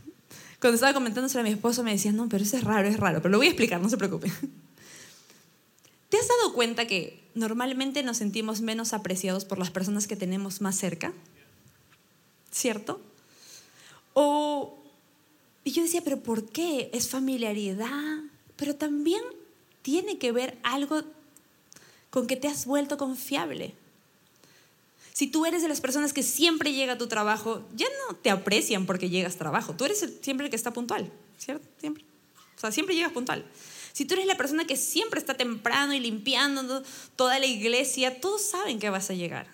cuando 0.60 0.76
estaba 0.76 0.94
comentándoselo 0.94 1.42
a 1.42 1.44
mi 1.44 1.52
esposo, 1.52 1.84
me 1.84 1.92
decía, 1.92 2.12
no, 2.12 2.28
pero 2.28 2.44
eso 2.44 2.58
es 2.58 2.64
raro, 2.64 2.88
es 2.88 3.00
raro, 3.00 3.22
pero 3.22 3.32
lo 3.32 3.38
voy 3.38 3.48
a 3.48 3.52
explicar, 3.52 3.80
no 3.82 3.90
se 3.90 3.98
preocupe. 3.98 4.32
¿Te 6.10 6.18
has 6.18 6.28
dado 6.28 6.54
cuenta 6.54 6.86
que 6.86 7.24
normalmente 7.34 8.04
nos 8.04 8.18
sentimos 8.18 8.62
menos 8.62 8.94
apreciados 8.94 9.46
por 9.46 9.58
las 9.58 9.72
personas 9.72 10.06
que 10.06 10.16
tenemos 10.16 10.62
más 10.62 10.76
cerca? 10.76 11.14
¿Cierto? 12.52 13.02
O, 14.14 14.83
y 15.64 15.72
yo 15.72 15.84
decía, 15.84 16.02
pero 16.04 16.20
¿por 16.20 16.50
qué? 16.50 16.90
Es 16.94 17.10
familiaridad, 17.10 18.20
pero 18.56 18.76
también 18.76 19.22
tiene 19.82 20.18
que 20.18 20.32
ver 20.32 20.58
algo 20.64 21.04
con 22.10 22.28
que 22.28 22.36
te 22.36 22.48
has 22.48 22.66
vuelto 22.66 22.98
confiable. 22.98 23.74
Si 25.14 25.28
tú 25.28 25.46
eres 25.46 25.62
de 25.62 25.68
las 25.68 25.80
personas 25.80 26.12
que 26.12 26.24
siempre 26.24 26.74
llega 26.74 26.94
a 26.94 26.98
tu 26.98 27.08
trabajo, 27.08 27.64
ya 27.76 27.88
no 28.08 28.16
te 28.16 28.30
aprecian 28.30 28.86
porque 28.86 29.10
llegas 29.10 29.36
a 29.36 29.40
trabajo. 29.40 29.74
Tú 29.74 29.86
eres 29.86 30.06
siempre 30.22 30.48
el 30.48 30.50
que 30.50 30.56
está 30.56 30.74
puntual, 30.74 31.12
¿cierto? 31.38 31.66
Siempre. 31.80 32.04
O 32.58 32.60
sea, 32.60 32.72
siempre 32.72 32.96
llegas 32.96 33.12
puntual. 33.12 33.46
Si 33.94 34.06
tú 34.06 34.16
eres 34.16 34.26
la 34.26 34.36
persona 34.36 34.66
que 34.66 34.76
siempre 34.76 35.20
está 35.20 35.36
temprano 35.36 35.94
y 35.94 36.00
limpiando 36.00 36.84
toda 37.16 37.38
la 37.38 37.46
iglesia, 37.46 38.20
todos 38.20 38.42
saben 38.42 38.80
que 38.80 38.90
vas 38.90 39.12
a 39.12 39.14
llegar. 39.14 39.48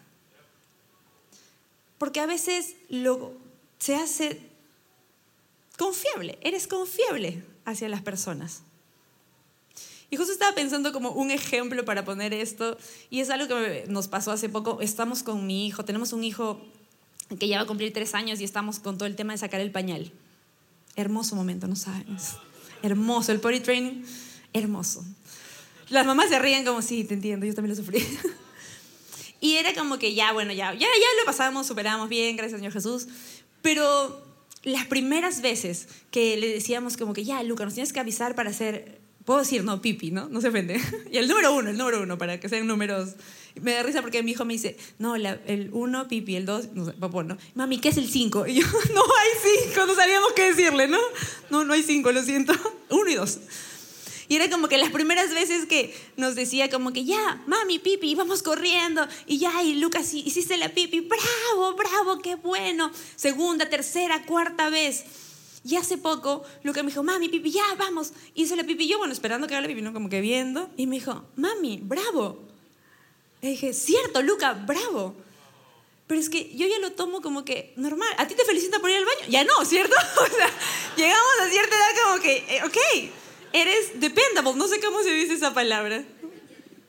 Porque 1.97 2.21
a 2.21 2.25
veces 2.25 2.75
lo, 2.87 3.33
se 3.79 3.95
hace 3.95 4.48
confiable, 5.79 6.37
eres 6.41 6.67
confiable 6.67 7.41
hacia 7.63 7.87
las 7.87 8.01
personas. 8.01 8.63
Y 10.11 10.17
justo 10.17 10.33
estaba 10.33 10.53
pensando 10.53 10.91
como 10.91 11.11
un 11.11 11.31
ejemplo 11.31 11.85
para 11.85 12.03
poner 12.03 12.33
esto, 12.33 12.77
y 13.09 13.21
es 13.21 13.29
algo 13.29 13.47
que 13.47 13.85
nos 13.87 14.09
pasó 14.09 14.31
hace 14.31 14.49
poco. 14.49 14.81
Estamos 14.81 15.23
con 15.23 15.47
mi 15.47 15.65
hijo, 15.65 15.85
tenemos 15.85 16.11
un 16.11 16.25
hijo 16.25 16.59
que 17.39 17.47
ya 17.47 17.57
va 17.57 17.63
a 17.63 17.67
cumplir 17.67 17.93
tres 17.93 18.13
años 18.13 18.41
y 18.41 18.43
estamos 18.43 18.79
con 18.79 18.97
todo 18.97 19.07
el 19.07 19.15
tema 19.15 19.33
de 19.33 19.37
sacar 19.37 19.61
el 19.61 19.71
pañal. 19.71 20.11
Hermoso 20.97 21.35
momento, 21.35 21.67
¿no 21.67 21.77
sabes? 21.77 22.33
Hermoso, 22.83 23.31
el 23.31 23.39
potty 23.39 23.61
training 23.61 24.03
hermoso. 24.51 25.05
Las 25.89 26.05
mamás 26.05 26.29
se 26.29 26.39
ríen 26.39 26.65
como, 26.65 26.81
sí, 26.81 27.05
te 27.05 27.13
entiendo, 27.13 27.45
yo 27.45 27.53
también 27.53 27.77
lo 27.77 27.81
sufrí. 27.81 28.05
y 29.39 29.55
era 29.55 29.73
como 29.73 29.97
que 29.97 30.13
ya, 30.13 30.33
bueno, 30.33 30.51
ya, 30.51 30.73
ya, 30.73 30.79
ya 30.79 30.87
lo 31.19 31.25
pasamos, 31.25 31.67
superamos 31.67 32.09
bien, 32.09 32.35
gracias 32.35 32.59
Señor 32.59 32.73
Jesús. 32.73 33.07
Pero 33.61 34.28
las 34.63 34.85
primeras 34.87 35.41
veces 35.41 35.87
que 36.11 36.37
le 36.37 36.47
decíamos 36.47 36.97
como 36.97 37.13
que 37.13 37.23
ya, 37.23 37.41
Luca, 37.43 37.65
nos 37.65 37.73
tienes 37.73 37.93
que 37.93 37.99
avisar 37.99 38.35
para 38.35 38.49
hacer, 38.49 38.99
puedo 39.25 39.39
decir, 39.39 39.63
no, 39.63 39.81
pipi, 39.81 40.11
¿no? 40.11 40.27
No 40.27 40.41
se 40.41 40.49
ofende. 40.49 40.79
y 41.11 41.17
el 41.17 41.27
número 41.27 41.53
uno, 41.53 41.69
el 41.69 41.77
número 41.77 42.01
uno, 42.01 42.17
para 42.17 42.39
que 42.39 42.49
sean 42.49 42.67
números. 42.67 43.15
Me 43.61 43.73
da 43.73 43.83
risa 43.83 44.01
porque 44.01 44.21
mi 44.23 44.31
hijo 44.31 44.45
me 44.45 44.53
dice, 44.53 44.77
no, 44.99 45.15
el 45.15 45.69
uno, 45.71 46.07
pipi, 46.07 46.35
el 46.35 46.45
dos, 46.45 46.73
no 46.73 46.85
sé, 46.85 46.93
¿no? 46.99 47.37
Mami, 47.55 47.79
¿qué 47.79 47.89
es 47.89 47.97
el 47.97 48.09
cinco? 48.09 48.45
Y 48.47 48.55
yo, 48.55 48.67
no 48.93 49.01
hay 49.01 49.65
cinco, 49.65 49.85
no 49.85 49.95
sabíamos 49.95 50.33
qué 50.33 50.53
decirle, 50.53 50.87
¿no? 50.87 50.99
No, 51.49 51.63
no 51.63 51.73
hay 51.73 51.83
cinco, 51.83 52.11
lo 52.11 52.23
siento. 52.23 52.53
Uno 52.89 53.09
y 53.09 53.15
dos. 53.15 53.39
Y 54.29 54.35
era 54.35 54.47
como 54.47 54.67
que 54.67 54.77
las 54.77 54.91
primeras 54.91 55.33
veces 55.33 55.65
que 55.65 55.93
nos 56.15 56.35
decía 56.35 56.69
como 56.69 56.93
que 56.93 57.03
ya, 57.03 57.41
mami, 57.47 57.79
pipi, 57.79 58.13
vamos 58.13 58.43
corriendo. 58.43 59.05
Y 59.25 59.39
ya, 59.39 59.63
y 59.63 59.73
Lucas, 59.73 60.13
hiciste 60.13 60.55
la 60.55 60.69
pipi, 60.69 60.99
bravo, 60.99 61.73
bravo, 61.75 62.19
qué 62.19 62.35
bueno. 62.35 62.91
Segunda, 63.15 63.67
tercera, 63.69 64.23
cuarta 64.27 64.69
vez. 64.69 65.03
Y 65.65 65.77
hace 65.77 65.97
poco, 65.97 66.43
Lucas 66.61 66.83
me 66.83 66.91
dijo, 66.91 67.01
mami, 67.01 67.27
pipi, 67.27 67.49
ya, 67.49 67.63
vamos. 67.79 68.13
Hice 68.35 68.55
la 68.55 68.63
pipi. 68.63 68.87
Yo, 68.87 68.99
bueno, 68.99 69.13
esperando 69.13 69.47
que 69.47 69.55
haga 69.55 69.61
la 69.61 69.67
pipi, 69.67 69.81
¿no? 69.81 69.93
Como 69.93 70.09
que 70.09 70.21
viendo. 70.21 70.69
Y 70.77 70.85
me 70.85 70.97
dijo, 70.97 71.25
mami, 71.35 71.79
bravo. 71.81 72.39
Le 73.41 73.49
dije, 73.49 73.73
cierto, 73.73 74.21
Luca, 74.21 74.53
bravo. 74.53 75.15
Pero 76.05 76.21
es 76.21 76.29
que 76.29 76.55
yo 76.55 76.67
ya 76.67 76.77
lo 76.77 76.91
tomo 76.91 77.21
como 77.21 77.43
que 77.45 77.73
normal. 77.77 78.09
¿A 78.17 78.27
ti 78.27 78.35
te 78.35 78.45
felicita 78.45 78.79
por 78.79 78.91
ir 78.91 78.97
al 78.97 79.05
baño? 79.05 79.27
Ya 79.27 79.43
no, 79.43 79.65
¿cierto? 79.65 79.95
O 80.21 80.27
sea, 80.27 80.49
llegamos 80.95 81.31
a 81.41 81.49
cierta 81.49 81.75
edad 81.75 82.03
como 82.05 82.21
que, 82.21 82.37
eh, 82.47 82.61
ok, 82.63 82.77
eres 83.53 83.99
dependable, 83.99 84.55
no 84.55 84.67
sé 84.67 84.79
cómo 84.79 85.01
se 85.03 85.11
dice 85.11 85.33
esa 85.33 85.53
palabra. 85.53 86.03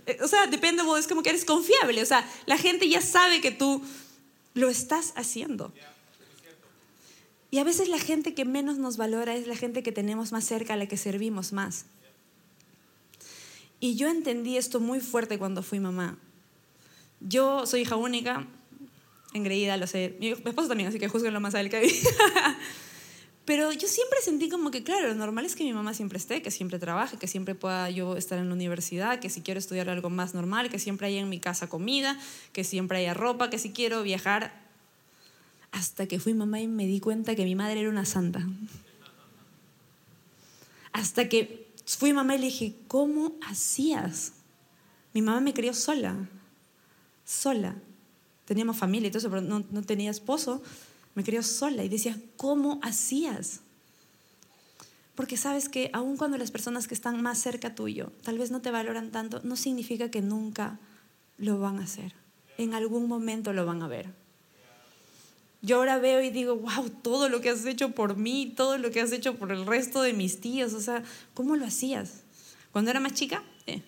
Eh, 0.07 0.19
o 0.23 0.29
sea, 0.29 0.47
dependable 0.47 0.99
es 0.99 1.07
como 1.07 1.23
que 1.23 1.31
eres 1.31 1.45
confiable, 1.45 2.03
o 2.03 2.07
sea, 2.07 2.29
la 2.47 2.59
gente 2.59 2.89
ya 2.89 3.01
sabe 3.01 3.41
que 3.41 3.51
tú 3.51 3.83
lo 4.55 4.69
estás 4.69 5.13
haciendo. 5.17 5.73
Y 7.51 7.59
a 7.59 7.65
veces 7.65 7.89
la 7.89 7.99
gente 7.99 8.35
que 8.35 8.45
menos 8.45 8.79
nos 8.79 8.97
valora 8.97 9.35
es 9.35 9.47
la 9.47 9.57
gente 9.57 9.83
que 9.83 9.91
tenemos 9.91 10.31
más 10.31 10.45
cerca, 10.45 10.75
a 10.75 10.77
la 10.77 10.87
que 10.87 10.97
servimos 10.97 11.53
más. 11.53 11.87
Y 13.81 13.97
yo 13.97 14.09
entendí 14.09 14.57
esto 14.57 14.79
muy 14.79 15.01
fuerte 15.01 15.39
cuando 15.39 15.63
fui 15.63 15.81
mamá. 15.81 16.17
Yo 17.21 17.67
soy 17.67 17.81
hija 17.81 17.97
única, 17.97 18.47
engreída, 19.33 19.77
lo 19.77 19.87
sé. 19.87 20.17
Mi 20.21 20.29
esposo 20.29 20.69
también, 20.69 20.89
así 20.89 20.99
que 20.99 21.09
lo 21.09 21.41
más 21.41 21.55
a 21.55 21.61
él 21.61 21.71
que 21.71 21.83
Pero 23.51 23.73
yo 23.73 23.89
siempre 23.89 24.21
sentí 24.23 24.49
como 24.49 24.71
que, 24.71 24.85
claro, 24.85 25.09
lo 25.09 25.15
normal 25.17 25.45
es 25.45 25.57
que 25.57 25.65
mi 25.65 25.73
mamá 25.73 25.93
siempre 25.93 26.19
esté, 26.19 26.41
que 26.41 26.53
siempre 26.53 26.79
trabaje, 26.79 27.17
que 27.17 27.27
siempre 27.27 27.57
pueda 27.57 27.91
yo 27.91 28.17
estar 28.17 28.39
en 28.39 28.47
la 28.47 28.55
universidad, 28.55 29.19
que 29.19 29.29
si 29.29 29.41
quiero 29.41 29.59
estudiar 29.59 29.89
algo 29.89 30.09
más 30.09 30.35
normal, 30.35 30.71
que 30.71 30.79
siempre 30.79 31.09
haya 31.09 31.19
en 31.19 31.29
mi 31.29 31.41
casa 31.41 31.69
comida, 31.69 32.17
que 32.53 32.63
siempre 32.63 32.99
haya 32.99 33.13
ropa, 33.13 33.51
que 33.51 33.59
si 33.59 33.73
quiero 33.73 34.05
viajar. 34.05 34.55
Hasta 35.73 36.07
que 36.07 36.21
fui 36.21 36.33
mamá 36.33 36.61
y 36.61 36.69
me 36.69 36.87
di 36.87 37.01
cuenta 37.01 37.35
que 37.35 37.43
mi 37.45 37.57
madre 37.57 37.81
era 37.81 37.89
una 37.91 38.05
santa. 38.05 38.47
Hasta 40.93 41.29
que 41.29 41.73
fui 41.85 42.13
mamá 42.13 42.37
y 42.37 42.39
le 42.39 42.45
dije, 42.45 42.77
¿cómo 42.87 43.33
hacías? 43.45 44.33
Mi 45.13 45.23
mamá 45.23 45.41
me 45.41 45.55
crió 45.55 45.75
sola, 45.75 46.15
sola. 47.25 47.75
Teníamos 48.45 48.77
familia 48.77 49.09
y 49.09 49.11
todo 49.11 49.19
eso, 49.19 49.31
pero 49.31 49.43
no, 49.43 49.65
no 49.73 49.83
tenía 49.83 50.13
esposo 50.13 50.63
me 51.15 51.25
crió 51.25 51.43
sola 51.43 51.85
y 51.85 51.89
decía, 51.89 52.17
¿cómo 52.37 52.81
hacías? 52.83 53.61
Porque 55.15 55.37
sabes 55.37 55.69
que 55.69 55.91
aun 55.93 56.17
cuando 56.17 56.39
las 56.39 56.51
personas 56.51 56.89
que 56.89 56.95
están 56.95 57.21
más 57.21 57.39
cerca 57.39 57.75
tuyo 57.75 58.13
tal 58.23 58.39
vez 58.39 58.51
no 58.51 58.63
te 58.63 58.71
valoran 58.71 59.11
tanto, 59.11 59.41
no 59.43 59.57
significa 59.57 60.11
que 60.11 60.23
nunca 60.23 60.79
lo 61.37 61.59
van 61.59 61.79
a 61.79 61.85
hacer. 61.85 62.15
En 62.59 62.75
algún 62.75 63.09
momento 63.09 63.53
lo 63.53 63.67
van 63.67 63.83
a 63.83 63.89
ver. 63.89 64.09
Yo 65.63 65.77
ahora 65.77 65.99
veo 65.99 66.23
y 66.23 66.31
digo, 66.31 66.57
wow, 66.57 66.89
todo 66.89 67.29
lo 67.29 67.43
que 67.43 67.51
has 67.51 67.67
hecho 67.67 67.91
por 67.91 68.17
mí, 68.17 68.55
todo 68.57 68.79
lo 68.79 68.91
que 68.91 69.01
has 69.01 69.13
hecho 69.13 69.37
por 69.37 69.53
el 69.53 69.67
resto 69.67 70.01
de 70.01 70.15
mis 70.15 70.41
tíos, 70.41 70.73
o 70.73 70.81
sea, 70.81 71.03
¿cómo 71.35 71.57
lo 71.57 71.67
hacías? 71.67 72.23
Cuando 72.73 72.91
era 72.91 73.01
más 73.01 73.13
chica, 73.13 73.43
eh, 73.67 73.83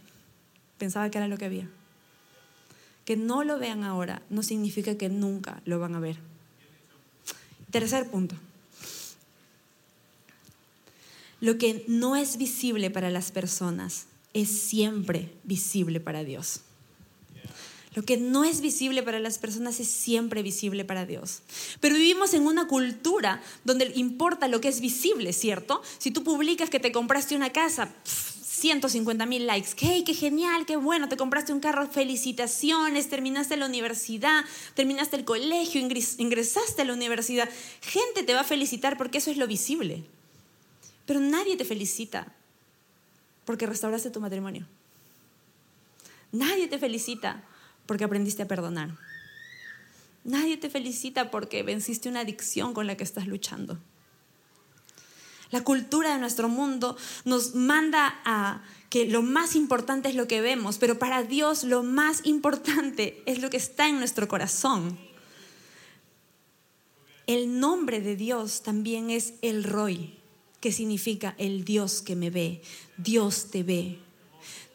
pensaba 0.76 1.10
que 1.10 1.16
era 1.16 1.28
lo 1.28 1.38
que 1.38 1.46
había. 1.46 1.68
Que 3.06 3.16
no 3.16 3.42
lo 3.42 3.58
vean 3.58 3.84
ahora 3.84 4.22
no 4.28 4.42
significa 4.42 4.98
que 4.98 5.08
nunca 5.08 5.62
lo 5.64 5.78
van 5.78 5.94
a 5.94 6.00
ver. 6.00 6.18
Tercer 7.72 8.08
punto. 8.08 8.36
Lo 11.40 11.58
que 11.58 11.84
no 11.88 12.14
es 12.14 12.36
visible 12.36 12.90
para 12.90 13.10
las 13.10 13.32
personas 13.32 14.06
es 14.34 14.48
siempre 14.48 15.32
visible 15.42 15.98
para 15.98 16.22
Dios. 16.22 16.60
Lo 17.94 18.04
que 18.04 18.16
no 18.16 18.44
es 18.44 18.60
visible 18.60 19.02
para 19.02 19.18
las 19.18 19.38
personas 19.38 19.80
es 19.80 19.88
siempre 19.88 20.42
visible 20.42 20.84
para 20.84 21.04
Dios. 21.04 21.42
Pero 21.80 21.96
vivimos 21.96 22.32
en 22.32 22.46
una 22.46 22.66
cultura 22.66 23.42
donde 23.64 23.90
importa 23.96 24.48
lo 24.48 24.60
que 24.60 24.68
es 24.68 24.80
visible, 24.80 25.32
¿cierto? 25.32 25.82
Si 25.98 26.10
tú 26.10 26.24
publicas 26.24 26.70
que 26.70 26.80
te 26.80 26.92
compraste 26.92 27.36
una 27.36 27.50
casa, 27.50 27.92
150 28.52 29.24
mil 29.24 29.46
likes. 29.46 29.70
¡Hey, 29.78 30.04
qué 30.04 30.12
genial! 30.12 30.66
¡Qué 30.66 30.76
bueno! 30.76 31.08
Te 31.08 31.16
compraste 31.16 31.54
un 31.54 31.60
carro. 31.60 31.88
Felicitaciones. 31.88 33.08
Terminaste 33.08 33.56
la 33.56 33.64
universidad. 33.64 34.44
Terminaste 34.74 35.16
el 35.16 35.24
colegio. 35.24 35.80
Ingresaste 35.80 36.82
a 36.82 36.84
la 36.84 36.92
universidad. 36.92 37.48
Gente 37.80 38.22
te 38.22 38.34
va 38.34 38.40
a 38.40 38.44
felicitar 38.44 38.98
porque 38.98 39.18
eso 39.18 39.30
es 39.30 39.38
lo 39.38 39.46
visible. 39.46 40.04
Pero 41.06 41.18
nadie 41.18 41.56
te 41.56 41.64
felicita 41.64 42.34
porque 43.46 43.66
restauraste 43.66 44.10
tu 44.10 44.20
matrimonio. 44.20 44.68
Nadie 46.30 46.68
te 46.68 46.78
felicita 46.78 47.42
porque 47.86 48.04
aprendiste 48.04 48.42
a 48.42 48.48
perdonar. 48.48 48.90
Nadie 50.24 50.58
te 50.58 50.68
felicita 50.68 51.30
porque 51.30 51.62
venciste 51.62 52.10
una 52.10 52.20
adicción 52.20 52.74
con 52.74 52.86
la 52.86 52.98
que 52.98 53.04
estás 53.04 53.26
luchando. 53.26 53.78
La 55.52 55.62
cultura 55.62 56.14
de 56.14 56.18
nuestro 56.18 56.48
mundo 56.48 56.96
nos 57.24 57.54
manda 57.54 58.20
a 58.24 58.62
que 58.88 59.06
lo 59.06 59.22
más 59.22 59.54
importante 59.54 60.08
es 60.08 60.14
lo 60.14 60.26
que 60.26 60.40
vemos, 60.40 60.78
pero 60.78 60.98
para 60.98 61.22
Dios 61.22 61.62
lo 61.62 61.82
más 61.82 62.26
importante 62.26 63.22
es 63.26 63.40
lo 63.40 63.50
que 63.50 63.58
está 63.58 63.88
en 63.88 63.98
nuestro 63.98 64.28
corazón. 64.28 64.98
El 67.26 67.60
nombre 67.60 68.00
de 68.00 68.16
Dios 68.16 68.62
también 68.62 69.10
es 69.10 69.34
el 69.42 69.64
Roy, 69.64 70.18
que 70.60 70.72
significa 70.72 71.34
el 71.38 71.64
Dios 71.64 72.02
que 72.02 72.16
me 72.16 72.30
ve. 72.30 72.62
Dios 72.96 73.50
te 73.50 73.62
ve. 73.62 73.98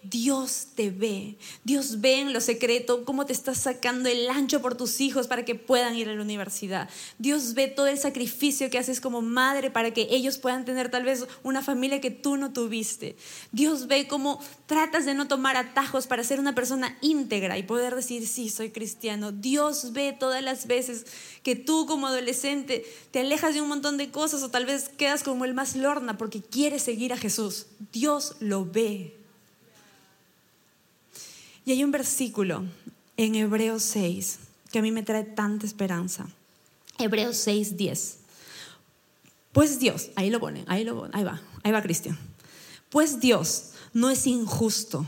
Dios 0.09 0.67
te 0.75 0.89
ve. 0.89 1.37
Dios 1.63 2.01
ve 2.01 2.19
en 2.19 2.33
lo 2.33 2.41
secreto 2.41 3.03
cómo 3.05 3.25
te 3.25 3.33
estás 3.33 3.57
sacando 3.57 4.09
el 4.09 4.29
ancho 4.29 4.61
por 4.61 4.75
tus 4.75 5.01
hijos 5.01 5.27
para 5.27 5.45
que 5.45 5.55
puedan 5.55 5.95
ir 5.95 6.09
a 6.09 6.13
la 6.13 6.21
universidad. 6.21 6.89
Dios 7.17 7.53
ve 7.53 7.67
todo 7.67 7.87
el 7.87 7.97
sacrificio 7.97 8.69
que 8.69 8.77
haces 8.77 9.01
como 9.01 9.21
madre 9.21 9.71
para 9.71 9.91
que 9.91 10.07
ellos 10.11 10.37
puedan 10.37 10.65
tener 10.65 10.89
tal 10.89 11.03
vez 11.03 11.25
una 11.43 11.61
familia 11.61 12.01
que 12.01 12.11
tú 12.11 12.37
no 12.37 12.53
tuviste. 12.53 13.17
Dios 13.51 13.87
ve 13.87 14.07
cómo 14.07 14.39
tratas 14.65 15.05
de 15.05 15.13
no 15.13 15.27
tomar 15.27 15.57
atajos 15.57 16.07
para 16.07 16.23
ser 16.23 16.39
una 16.39 16.55
persona 16.55 16.97
íntegra 17.01 17.57
y 17.57 17.63
poder 17.63 17.95
decir, 17.95 18.27
sí, 18.27 18.49
soy 18.49 18.71
cristiano. 18.71 19.31
Dios 19.31 19.93
ve 19.93 20.15
todas 20.17 20.43
las 20.43 20.67
veces 20.67 21.05
que 21.43 21.55
tú 21.55 21.85
como 21.85 22.07
adolescente 22.07 22.85
te 23.11 23.19
alejas 23.21 23.53
de 23.53 23.61
un 23.61 23.69
montón 23.69 23.97
de 23.97 24.11
cosas 24.11 24.43
o 24.43 24.49
tal 24.49 24.65
vez 24.65 24.89
quedas 24.89 25.23
como 25.23 25.45
el 25.45 25.53
más 25.53 25.75
lorna 25.75 26.17
porque 26.17 26.41
quieres 26.41 26.83
seguir 26.83 27.13
a 27.13 27.17
Jesús. 27.17 27.67
Dios 27.91 28.35
lo 28.39 28.65
ve. 28.65 29.16
Y 31.67 31.71
hay 31.71 31.83
un 31.83 31.91
versículo 31.91 32.63
en 33.17 33.35
Hebreos 33.35 33.83
6 33.83 34.39
que 34.71 34.79
a 34.79 34.81
mí 34.81 34.93
me 34.93 35.03
trae 35.03 35.25
tanta 35.25 35.65
esperanza. 35.65 36.25
Hebreos 36.97 37.35
6, 37.35 37.75
10. 37.75 38.17
Pues 39.51 39.77
Dios, 39.77 40.11
ahí 40.15 40.29
lo 40.29 40.39
pone, 40.39 40.63
ahí, 40.67 40.85
lo, 40.85 41.09
ahí 41.11 41.25
va, 41.25 41.41
ahí 41.63 41.73
va 41.73 41.81
Cristian. 41.81 42.17
Pues 42.89 43.19
Dios 43.19 43.71
no 43.91 44.09
es 44.09 44.27
injusto, 44.27 45.05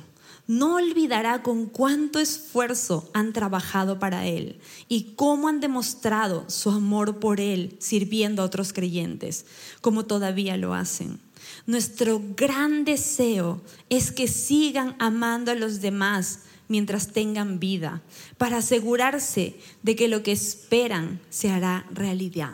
no 0.47 0.75
olvidará 0.75 1.43
con 1.43 1.67
cuánto 1.67 2.19
esfuerzo 2.19 3.09
han 3.13 3.31
trabajado 3.31 3.97
para 3.97 4.25
Él 4.25 4.59
y 4.89 5.13
cómo 5.15 5.47
han 5.47 5.61
demostrado 5.61 6.43
su 6.49 6.71
amor 6.71 7.19
por 7.19 7.39
Él 7.39 7.77
sirviendo 7.79 8.41
a 8.41 8.45
otros 8.45 8.73
creyentes, 8.73 9.45
como 9.79 10.05
todavía 10.07 10.57
lo 10.57 10.73
hacen. 10.73 11.21
Nuestro 11.65 12.21
gran 12.35 12.83
deseo 12.83 13.61
es 13.87 14.11
que 14.11 14.27
sigan 14.27 14.97
amando 14.99 15.51
a 15.51 15.55
los 15.55 15.79
demás 15.79 16.39
mientras 16.69 17.11
tengan 17.11 17.59
vida, 17.59 18.01
para 18.37 18.57
asegurarse 18.57 19.55
de 19.83 19.97
que 19.97 20.07
lo 20.07 20.23
que 20.23 20.31
esperan 20.31 21.19
se 21.29 21.49
hará 21.49 21.85
realidad. 21.91 22.53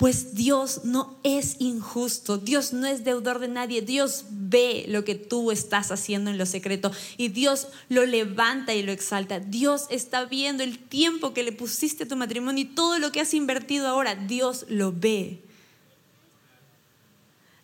Pues 0.00 0.34
Dios 0.34 0.84
no 0.84 1.18
es 1.24 1.56
injusto, 1.58 2.38
Dios 2.38 2.72
no 2.72 2.86
es 2.86 3.04
deudor 3.04 3.38
de 3.38 3.48
nadie, 3.48 3.82
Dios 3.82 4.24
ve 4.30 4.86
lo 4.88 5.04
que 5.04 5.14
tú 5.14 5.50
estás 5.50 5.90
haciendo 5.90 6.30
en 6.30 6.38
lo 6.38 6.46
secreto 6.46 6.90
y 7.18 7.28
Dios 7.28 7.68
lo 7.90 8.06
levanta 8.06 8.72
y 8.72 8.82
lo 8.82 8.92
exalta. 8.92 9.40
Dios 9.40 9.84
está 9.90 10.24
viendo 10.24 10.62
el 10.62 10.78
tiempo 10.78 11.34
que 11.34 11.42
le 11.42 11.52
pusiste 11.52 12.04
a 12.04 12.08
tu 12.08 12.16
matrimonio 12.16 12.62
y 12.62 12.74
todo 12.74 12.98
lo 12.98 13.12
que 13.12 13.20
has 13.20 13.34
invertido 13.34 13.88
ahora, 13.88 14.14
Dios 14.14 14.64
lo 14.70 14.90
ve. 14.90 15.42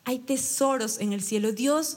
Hay 0.04 0.18
tesoros 0.18 1.00
en 1.00 1.14
el 1.14 1.22
cielo, 1.22 1.52
Dios 1.52 1.96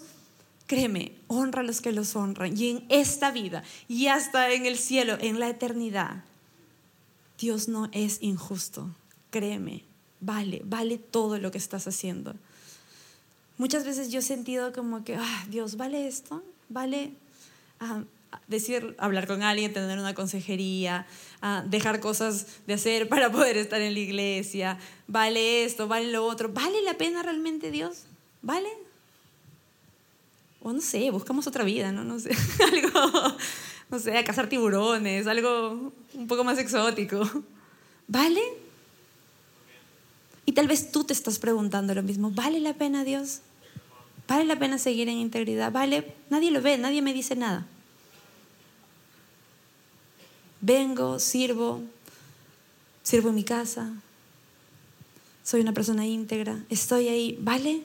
Créeme, 0.69 1.13
honra 1.25 1.61
a 1.61 1.63
los 1.63 1.81
que 1.81 1.91
los 1.91 2.15
honran. 2.15 2.55
Y 2.55 2.69
en 2.69 2.85
esta 2.89 3.31
vida 3.31 3.63
y 3.87 4.05
hasta 4.05 4.53
en 4.53 4.67
el 4.67 4.77
cielo, 4.77 5.17
en 5.19 5.39
la 5.39 5.49
eternidad, 5.49 6.23
Dios 7.39 7.67
no 7.67 7.89
es 7.91 8.21
injusto. 8.21 8.87
Créeme, 9.31 9.83
vale, 10.21 10.61
vale 10.63 10.99
todo 10.99 11.39
lo 11.39 11.49
que 11.49 11.57
estás 11.57 11.87
haciendo. 11.87 12.35
Muchas 13.57 13.83
veces 13.83 14.11
yo 14.11 14.19
he 14.19 14.21
sentido 14.21 14.71
como 14.71 15.03
que, 15.03 15.15
ah, 15.15 15.45
Dios, 15.49 15.75
¿vale 15.75 16.07
esto? 16.07 16.43
¿Vale 16.69 17.13
ah, 17.79 18.03
decir, 18.47 18.95
hablar 18.99 19.25
con 19.25 19.41
alguien, 19.41 19.73
tener 19.73 19.97
una 19.97 20.13
consejería, 20.13 21.07
ah, 21.41 21.63
dejar 21.67 21.99
cosas 21.99 22.45
de 22.67 22.75
hacer 22.75 23.09
para 23.09 23.31
poder 23.31 23.57
estar 23.57 23.81
en 23.81 23.95
la 23.95 24.01
iglesia? 24.01 24.77
¿Vale 25.07 25.63
esto? 25.63 25.87
¿Vale 25.87 26.11
lo 26.11 26.27
otro? 26.27 26.49
¿Vale 26.53 26.83
la 26.83 26.93
pena 26.93 27.23
realmente 27.23 27.71
Dios? 27.71 28.03
¿Vale? 28.43 28.69
O 30.61 30.73
no 30.73 30.81
sé, 30.81 31.09
buscamos 31.11 31.47
otra 31.47 31.63
vida, 31.63 31.91
¿no? 31.91 32.03
No 32.03 32.19
sé, 32.19 32.31
algo, 32.73 33.37
no 33.89 33.99
sé, 33.99 34.17
a 34.17 34.23
cazar 34.23 34.49
tiburones, 34.49 35.27
algo 35.27 35.93
un 36.13 36.27
poco 36.27 36.43
más 36.43 36.57
exótico. 36.57 37.21
¿Vale? 38.07 38.41
Y 40.45 40.53
tal 40.53 40.67
vez 40.67 40.91
tú 40.91 41.03
te 41.03 41.13
estás 41.13 41.37
preguntando 41.39 41.93
lo 41.93 42.03
mismo, 42.03 42.31
¿vale 42.31 42.59
la 42.59 42.73
pena 42.73 43.03
Dios? 43.03 43.41
¿Vale 44.27 44.45
la 44.45 44.57
pena 44.57 44.77
seguir 44.77 45.07
en 45.09 45.17
integridad? 45.17 45.71
¿Vale? 45.71 46.13
Nadie 46.29 46.51
lo 46.51 46.61
ve, 46.61 46.77
nadie 46.77 47.01
me 47.01 47.13
dice 47.13 47.35
nada. 47.35 47.67
Vengo, 50.61 51.19
sirvo, 51.19 51.81
sirvo 53.01 53.29
en 53.29 53.35
mi 53.35 53.43
casa, 53.43 53.93
soy 55.43 55.61
una 55.61 55.73
persona 55.73 56.05
íntegra, 56.05 56.63
estoy 56.69 57.07
ahí, 57.07 57.37
¿vale? 57.41 57.83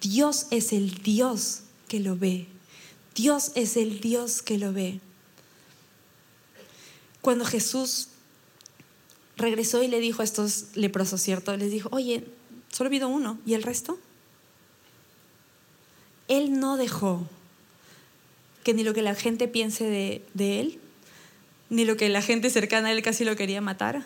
Dios 0.00 0.46
es 0.50 0.72
el 0.72 1.02
Dios 1.02 1.62
que 1.88 2.00
lo 2.00 2.16
ve. 2.16 2.46
Dios 3.14 3.52
es 3.54 3.76
el 3.76 4.00
Dios 4.00 4.42
que 4.42 4.58
lo 4.58 4.72
ve. 4.72 5.00
Cuando 7.20 7.44
Jesús 7.44 8.08
regresó 9.36 9.82
y 9.82 9.88
le 9.88 10.00
dijo 10.00 10.22
a 10.22 10.24
estos 10.24 10.66
leprosos, 10.74 11.20
¿cierto? 11.20 11.56
Les 11.56 11.70
dijo, 11.70 11.88
oye, 11.92 12.24
solo 12.70 12.88
habido 12.88 13.08
uno, 13.08 13.38
¿y 13.44 13.54
el 13.54 13.62
resto? 13.62 13.98
Él 16.28 16.60
no 16.60 16.76
dejó 16.76 17.26
que 18.62 18.74
ni 18.74 18.84
lo 18.84 18.94
que 18.94 19.02
la 19.02 19.14
gente 19.14 19.48
piense 19.48 19.84
de, 19.84 20.22
de 20.34 20.60
él, 20.60 20.78
ni 21.70 21.84
lo 21.84 21.96
que 21.96 22.08
la 22.08 22.22
gente 22.22 22.50
cercana 22.50 22.88
a 22.88 22.92
él 22.92 23.02
casi 23.02 23.24
lo 23.24 23.34
quería 23.36 23.60
matar, 23.60 24.04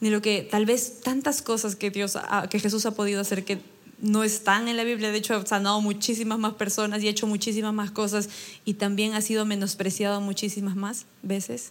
ni 0.00 0.10
lo 0.10 0.20
que 0.20 0.46
tal 0.48 0.66
vez 0.66 1.00
tantas 1.00 1.42
cosas 1.42 1.76
que 1.76 1.90
Dios, 1.90 2.18
que 2.50 2.60
Jesús 2.60 2.86
ha 2.86 2.90
podido 2.92 3.20
hacer 3.20 3.44
que 3.44 3.60
no 4.02 4.24
están 4.24 4.68
en 4.68 4.76
la 4.76 4.84
Biblia. 4.84 5.12
De 5.12 5.18
hecho, 5.18 5.34
ha 5.34 5.46
sanado 5.46 5.80
muchísimas 5.80 6.38
más 6.38 6.54
personas 6.54 7.02
y 7.02 7.06
ha 7.06 7.10
hecho 7.10 7.26
muchísimas 7.26 7.72
más 7.72 7.90
cosas 7.90 8.28
y 8.64 8.74
también 8.74 9.14
ha 9.14 9.22
sido 9.22 9.46
menospreciado 9.46 10.20
muchísimas 10.20 10.76
más 10.76 11.06
veces. 11.22 11.70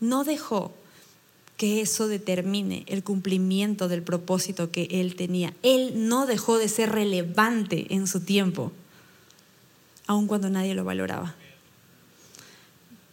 No 0.00 0.24
dejó 0.24 0.74
que 1.58 1.82
eso 1.82 2.08
determine 2.08 2.84
el 2.86 3.04
cumplimiento 3.04 3.88
del 3.88 4.02
propósito 4.02 4.70
que 4.70 4.88
él 4.90 5.16
tenía. 5.16 5.54
Él 5.62 6.08
no 6.08 6.26
dejó 6.26 6.58
de 6.58 6.68
ser 6.68 6.92
relevante 6.92 7.94
en 7.94 8.06
su 8.06 8.20
tiempo, 8.20 8.72
aun 10.06 10.26
cuando 10.26 10.48
nadie 10.48 10.74
lo 10.74 10.84
valoraba. 10.84 11.34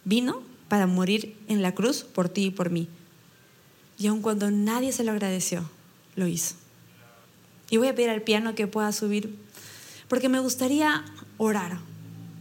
Vino 0.05 0.41
para 0.69 0.87
morir 0.87 1.37
en 1.47 1.61
la 1.61 1.75
cruz 1.75 2.03
por 2.03 2.29
ti 2.29 2.45
y 2.45 2.51
por 2.51 2.69
mí. 2.69 2.87
Y 3.97 4.07
aun 4.07 4.21
cuando 4.21 4.51
nadie 4.51 4.91
se 4.93 5.03
lo 5.03 5.11
agradeció, 5.11 5.69
lo 6.15 6.27
hizo. 6.27 6.62
Y 7.69 7.77
voy 7.77 7.87
a 7.87 7.95
pedir 7.95 8.09
al 8.09 8.21
piano 8.21 8.55
que 8.55 8.67
pueda 8.67 8.91
subir, 8.91 9.35
porque 10.07 10.29
me 10.29 10.39
gustaría 10.39 11.03
orar. 11.37 11.79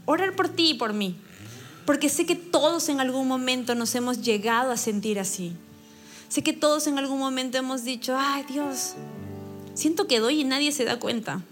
Orar 0.05 0.35
por 0.35 0.49
ti 0.49 0.71
y 0.71 0.75
por 0.75 0.93
mí. 0.93 1.17
Porque 1.87 2.09
sé 2.09 2.27
que 2.27 2.37
todos 2.37 2.89
en 2.89 3.01
algún 3.01 3.29
momento 3.29 3.75
nos 3.75 3.95
hemos 3.95 4.23
llegado 4.23 4.71
a 4.71 4.77
sentir 4.77 5.19
así. 5.19 5.53
Sé 6.29 6.43
que 6.43 6.53
todos 6.53 6.87
en 6.87 6.99
algún 6.99 7.19
momento 7.19 7.59
hemos 7.59 7.85
dicho, 7.85 8.17
ay 8.19 8.45
Dios, 8.49 8.95
siento 9.75 10.07
que 10.07 10.21
doy 10.21 10.41
y 10.41 10.45
nadie 10.45 10.73
se 10.73 10.85
da 10.85 10.99
cuenta. 10.99 11.43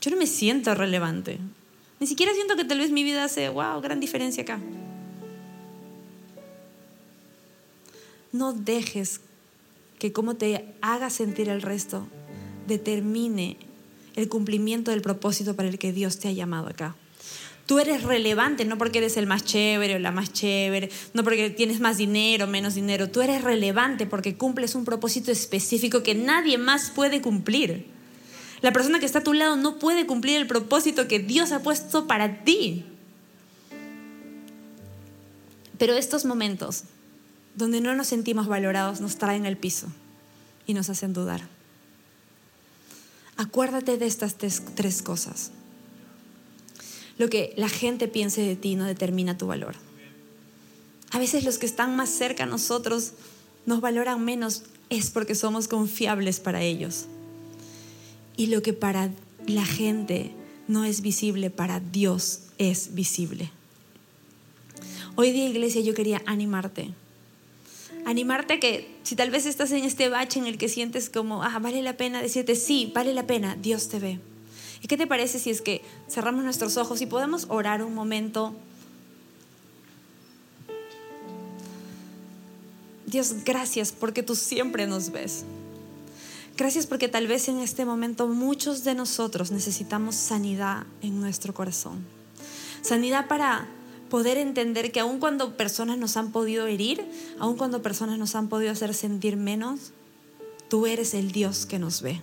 Yo 0.00 0.10
no 0.10 0.16
me 0.16 0.26
siento 0.26 0.74
relevante. 0.74 1.38
Ni 1.98 2.06
siquiera 2.06 2.32
siento 2.34 2.56
que 2.56 2.64
tal 2.64 2.78
vez 2.78 2.90
mi 2.90 3.04
vida 3.04 3.24
hace, 3.24 3.48
wow, 3.48 3.80
gran 3.80 4.00
diferencia 4.00 4.42
acá. 4.42 4.58
No 8.32 8.52
dejes 8.52 9.20
que 9.98 10.12
como 10.12 10.34
te 10.34 10.74
haga 10.80 11.10
sentir 11.10 11.48
el 11.48 11.62
resto 11.62 12.06
determine 12.70 13.58
el 14.16 14.28
cumplimiento 14.28 14.90
del 14.90 15.02
propósito 15.02 15.54
para 15.54 15.68
el 15.68 15.78
que 15.78 15.92
Dios 15.92 16.18
te 16.18 16.28
ha 16.28 16.32
llamado 16.32 16.68
acá. 16.68 16.96
Tú 17.66 17.78
eres 17.78 18.02
relevante 18.02 18.64
no 18.64 18.78
porque 18.78 18.98
eres 18.98 19.16
el 19.16 19.26
más 19.26 19.44
chévere 19.44 19.94
o 19.94 19.98
la 19.98 20.10
más 20.10 20.32
chévere, 20.32 20.90
no 21.14 21.22
porque 21.22 21.50
tienes 21.50 21.78
más 21.78 21.98
dinero 21.98 22.46
o 22.46 22.48
menos 22.48 22.74
dinero. 22.74 23.10
Tú 23.10 23.20
eres 23.20 23.44
relevante 23.44 24.06
porque 24.06 24.36
cumples 24.36 24.74
un 24.74 24.84
propósito 24.84 25.30
específico 25.30 26.02
que 26.02 26.14
nadie 26.14 26.58
más 26.58 26.90
puede 26.90 27.20
cumplir. 27.20 27.86
La 28.60 28.72
persona 28.72 28.98
que 28.98 29.06
está 29.06 29.20
a 29.20 29.22
tu 29.22 29.34
lado 29.34 29.56
no 29.56 29.78
puede 29.78 30.06
cumplir 30.06 30.36
el 30.36 30.46
propósito 30.46 31.06
que 31.06 31.20
Dios 31.20 31.52
ha 31.52 31.62
puesto 31.62 32.06
para 32.06 32.42
ti. 32.42 32.84
Pero 35.78 35.94
estos 35.94 36.24
momentos 36.24 36.84
donde 37.54 37.80
no 37.80 37.94
nos 37.94 38.08
sentimos 38.08 38.48
valorados 38.48 39.00
nos 39.00 39.16
traen 39.16 39.46
al 39.46 39.56
piso 39.56 39.86
y 40.66 40.74
nos 40.74 40.90
hacen 40.90 41.12
dudar. 41.12 41.59
Acuérdate 43.40 43.96
de 43.96 44.04
estas 44.04 44.36
tres, 44.36 45.00
cosas. 45.00 45.50
Lo 47.16 47.30
que 47.30 47.54
la 47.56 47.70
gente 47.70 48.06
piense 48.06 48.42
de 48.42 48.54
ti 48.54 48.74
no 48.74 48.84
determina 48.84 49.38
tu 49.38 49.46
valor. 49.46 49.76
A 51.10 51.18
veces 51.18 51.44
los 51.44 51.56
que 51.56 51.64
están 51.64 51.96
más 51.96 52.10
cerca 52.10 52.42
a 52.42 52.46
nosotros 52.46 53.12
nos 53.64 53.80
valoran 53.80 54.22
menos 54.22 54.64
es 54.90 55.08
porque 55.08 55.34
somos 55.34 55.68
confiables 55.68 56.38
para 56.38 56.60
ellos. 56.60 57.06
Y 58.36 58.48
lo 58.48 58.60
que 58.60 58.74
para 58.74 59.10
la 59.46 59.64
gente 59.64 60.32
no 60.68 60.84
es 60.84 61.00
visible, 61.00 61.48
para 61.48 61.80
Dios 61.80 62.40
es 62.58 62.92
visible. 62.92 63.50
Hoy 65.14 65.32
día, 65.32 65.48
iglesia, 65.48 65.80
yo 65.80 65.94
quería 65.94 66.20
animarte. 66.26 66.90
Animarte 68.04 68.60
que 68.60 68.89
si 69.10 69.16
tal 69.16 69.32
vez 69.32 69.44
estás 69.44 69.72
en 69.72 69.82
este 69.82 70.08
bache 70.08 70.38
en 70.38 70.46
el 70.46 70.56
que 70.56 70.68
sientes 70.68 71.10
como, 71.10 71.42
ah, 71.42 71.58
vale 71.58 71.82
la 71.82 71.96
pena 71.96 72.22
decirte, 72.22 72.54
sí, 72.54 72.92
vale 72.94 73.12
la 73.12 73.26
pena, 73.26 73.56
Dios 73.60 73.88
te 73.88 73.98
ve. 73.98 74.20
¿Y 74.82 74.86
qué 74.86 74.96
te 74.96 75.08
parece 75.08 75.40
si 75.40 75.50
es 75.50 75.60
que 75.60 75.82
cerramos 76.08 76.44
nuestros 76.44 76.76
ojos 76.76 77.00
y 77.00 77.06
podemos 77.06 77.46
orar 77.48 77.82
un 77.82 77.92
momento? 77.92 78.54
Dios, 83.04 83.42
gracias 83.44 83.90
porque 83.90 84.22
tú 84.22 84.36
siempre 84.36 84.86
nos 84.86 85.10
ves. 85.10 85.42
Gracias 86.56 86.86
porque 86.86 87.08
tal 87.08 87.26
vez 87.26 87.48
en 87.48 87.58
este 87.58 87.84
momento 87.84 88.28
muchos 88.28 88.84
de 88.84 88.94
nosotros 88.94 89.50
necesitamos 89.50 90.14
sanidad 90.14 90.86
en 91.02 91.20
nuestro 91.20 91.52
corazón. 91.52 92.06
Sanidad 92.80 93.26
para 93.26 93.66
poder 94.10 94.36
entender 94.36 94.92
que 94.92 95.00
aun 95.00 95.18
cuando 95.18 95.56
personas 95.56 95.96
nos 95.96 96.18
han 96.18 96.32
podido 96.32 96.66
herir, 96.66 97.02
aun 97.38 97.56
cuando 97.56 97.80
personas 97.80 98.18
nos 98.18 98.34
han 98.34 98.48
podido 98.48 98.72
hacer 98.72 98.92
sentir 98.92 99.38
menos, 99.38 99.92
tú 100.68 100.86
eres 100.86 101.14
el 101.14 101.32
Dios 101.32 101.64
que 101.64 101.78
nos 101.78 102.02
ve. 102.02 102.20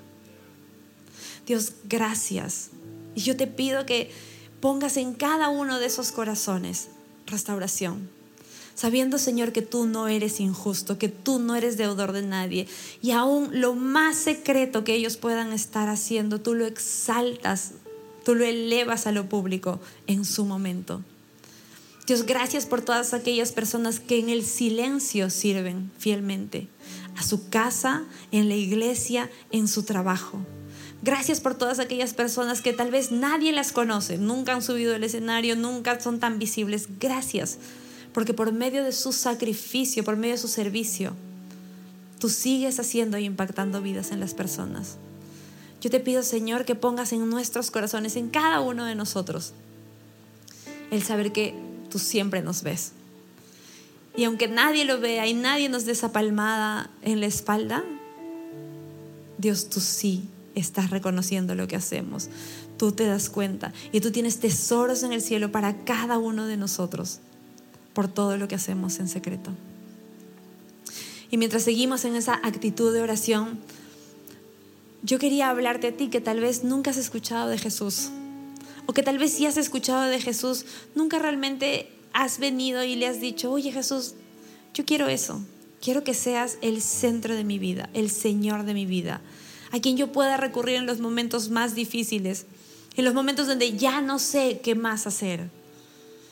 Dios, 1.47 1.73
gracias. 1.86 2.69
Y 3.15 3.21
yo 3.21 3.36
te 3.36 3.47
pido 3.47 3.88
que 3.88 4.12
pongas 4.60 4.97
en 4.97 5.15
cada 5.15 5.50
uno 5.50 5.80
de 5.80 5.88
esos 5.88 6.12
corazones 6.12 6.89
restauración. 7.26 8.10
Sabiendo, 8.76 9.17
Señor, 9.17 9.54
que 9.54 9.63
tú 9.63 9.88
no 9.88 10.08
eres 10.08 10.39
injusto, 10.39 11.00
que 11.00 11.10
tú 11.10 11.39
no 11.39 11.56
eres 11.56 11.78
deudor 11.78 12.12
de 12.12 12.21
nadie. 12.21 12.67
Y 13.02 13.12
aún 13.12 13.50
lo 13.60 13.73
más 13.73 14.17
secreto 14.17 14.84
que 14.84 14.93
ellos 14.93 15.17
puedan 15.17 15.52
estar 15.52 15.89
haciendo, 15.89 16.41
tú 16.41 16.54
lo 16.54 16.65
exaltas, 16.67 17.71
tú 18.23 18.36
lo 18.36 18.45
elevas 18.45 19.08
a 19.08 19.12
lo 19.12 19.28
público 19.28 19.80
en 20.06 20.26
su 20.26 20.45
momento. 20.45 21.02
Dios, 22.08 22.26
gracias 22.26 22.65
por 22.65 22.82
todas 22.82 23.13
aquellas 23.13 23.52
personas 23.52 24.00
que 24.00 24.17
en 24.17 24.30
el 24.30 24.46
silencio 24.46 25.30
sirven 25.30 25.91
fielmente 25.98 26.70
a 27.17 27.22
su 27.22 27.50
casa, 27.50 28.06
en 28.32 28.48
la 28.48 28.56
iglesia, 28.56 29.30
en 29.52 29.67
su 29.67 29.84
trabajo. 29.84 30.39
Gracias 31.02 31.41
por 31.41 31.56
todas 31.56 31.80
aquellas 31.80 32.13
personas 32.13 32.62
que 32.62 32.72
tal 32.72 32.91
vez 32.91 33.12
nadie 33.12 33.52
las 33.52 33.74
conoce, 33.74 34.17
nunca 34.17 34.54
han 34.54 34.62
subido 34.62 34.96
al 34.96 35.04
escenario, 35.04 35.58
nunca 35.58 36.00
son 36.00 36.22
tan 36.22 36.39
visibles. 36.39 36.88
Gracias, 36.98 37.58
porque 38.13 38.34
por 38.34 38.54
medio 38.54 38.86
de 38.86 38.93
su 38.93 39.12
sacrificio, 39.12 40.06
por 40.06 40.15
medio 40.15 40.36
de 40.36 40.41
su 40.41 40.48
servicio, 40.48 41.12
tú 42.20 42.30
sigues 42.30 42.80
haciendo 42.80 43.17
y 43.17 43.26
impactando 43.26 43.82
vidas 43.82 44.12
en 44.12 44.22
las 44.22 44.34
personas. 44.34 44.96
Yo 45.82 45.89
te 45.89 46.00
pido, 46.00 46.24
Señor, 46.24 46.63
que 46.63 46.74
pongas 46.74 47.12
en 47.12 47.30
nuestros 47.30 47.70
corazones, 47.70 48.15
en 48.15 48.30
cada 48.30 48.62
uno 48.62 48.86
de 48.86 48.96
nosotros, 48.96 49.52
el 50.89 51.04
saber 51.04 51.34
que 51.34 51.66
tú 51.89 52.00
siempre 52.00 52.41
nos 52.41 52.63
ves. 52.63 52.91
Y 54.15 54.23
aunque 54.23 54.47
nadie 54.47 54.84
lo 54.84 55.00
vea 55.00 55.28
y 55.28 55.34
nadie 55.34 55.69
nos 55.69 55.86
dé 55.86 55.91
esa 55.91 56.12
palmada 56.12 56.89
en 57.04 57.19
la 57.19 57.28
espalda, 57.28 57.84
Dios, 59.38 59.69
tú 59.69 59.80
sí 59.80 60.28
estás 60.56 60.89
reconociendo 60.89 61.54
lo 61.54 61.67
que 61.67 61.76
hacemos. 61.76 62.30
Tú 62.78 62.91
te 62.91 63.06
das 63.06 63.30
cuenta 63.30 63.73
y 63.91 64.02
tú 64.02 64.12
tienes 64.12 64.39
tesoros 64.39 65.04
en 65.04 65.13
el 65.13 65.21
cielo 65.21 65.52
para 65.52 65.84
cada 65.84 66.17
uno 66.17 66.47
de 66.47 66.58
nosotros 66.58 67.19
por 67.93 68.08
todo 68.08 68.38
lo 68.38 68.47
que 68.47 68.56
hacemos 68.56 69.00
en 69.00 69.08
secreto. 69.08 69.52
Y 71.30 71.38
mientras 71.38 71.63
seguimos 71.63 72.06
en 72.06 72.15
esa 72.15 72.39
actitud 72.43 72.93
de 72.93 73.02
oración, 73.02 73.60
yo 75.04 75.19
quería 75.19 75.50
hablarte 75.50 75.88
a 75.88 75.91
ti 75.95 76.10
que 76.10 76.21
tal 76.21 76.39
vez 76.39 76.63
nunca 76.63 76.91
has 76.91 76.97
escuchado 76.97 77.50
de 77.50 77.58
Jesús 77.58 78.10
o 78.88 78.93
que 78.93 79.04
tal 79.04 79.19
vez 79.19 79.34
sí 79.34 79.45
has 79.45 79.58
escuchado 79.58 80.04
de 80.04 80.19
Jesús, 80.19 80.65
nunca 80.95 81.19
realmente 81.19 81.91
has 82.13 82.39
venido 82.39 82.84
y 82.84 82.95
le 82.95 83.08
has 83.08 83.21
dicho, 83.21 83.52
oye 83.52 83.71
Jesús, 83.71 84.15
yo 84.73 84.86
quiero 84.86 85.08
eso, 85.08 85.41
quiero 85.82 86.04
que 86.04 86.13
seas 86.13 86.58
el 86.62 86.82
centro 86.82 87.36
de 87.36 87.43
mi 87.43 87.60
vida, 87.60 87.89
el 87.93 88.10
Señor 88.10 88.63
de 88.63 88.73
mi 88.73 88.86
vida, 88.86 89.21
a 89.71 89.80
quien 89.80 89.97
yo 89.97 90.12
pueda 90.12 90.38
recurrir 90.38 90.78
en 90.78 90.86
los 90.86 91.00
momentos 91.00 91.50
más 91.50 91.76
difíciles, 91.76 92.45
en 92.95 93.06
los 93.06 93.13
momentos 93.13 93.45
donde 93.45 93.78
ya 93.78 94.02
no 94.02 94.19
sé 94.19 94.62
qué 94.63 94.73
más 94.73 95.06
hacer. 95.06 95.50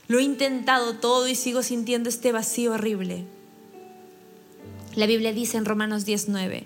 Lo 0.07 0.19
he 0.19 0.23
intentado 0.23 0.95
todo 0.95 1.27
y 1.27 1.35
sigo 1.35 1.61
sintiendo 1.61 2.09
este 2.09 2.31
vacío 2.31 2.73
horrible. 2.73 3.25
La 4.95 5.07
Biblia 5.07 5.33
dice 5.33 5.57
en 5.57 5.65
Romanos 5.65 6.05
19 6.05 6.65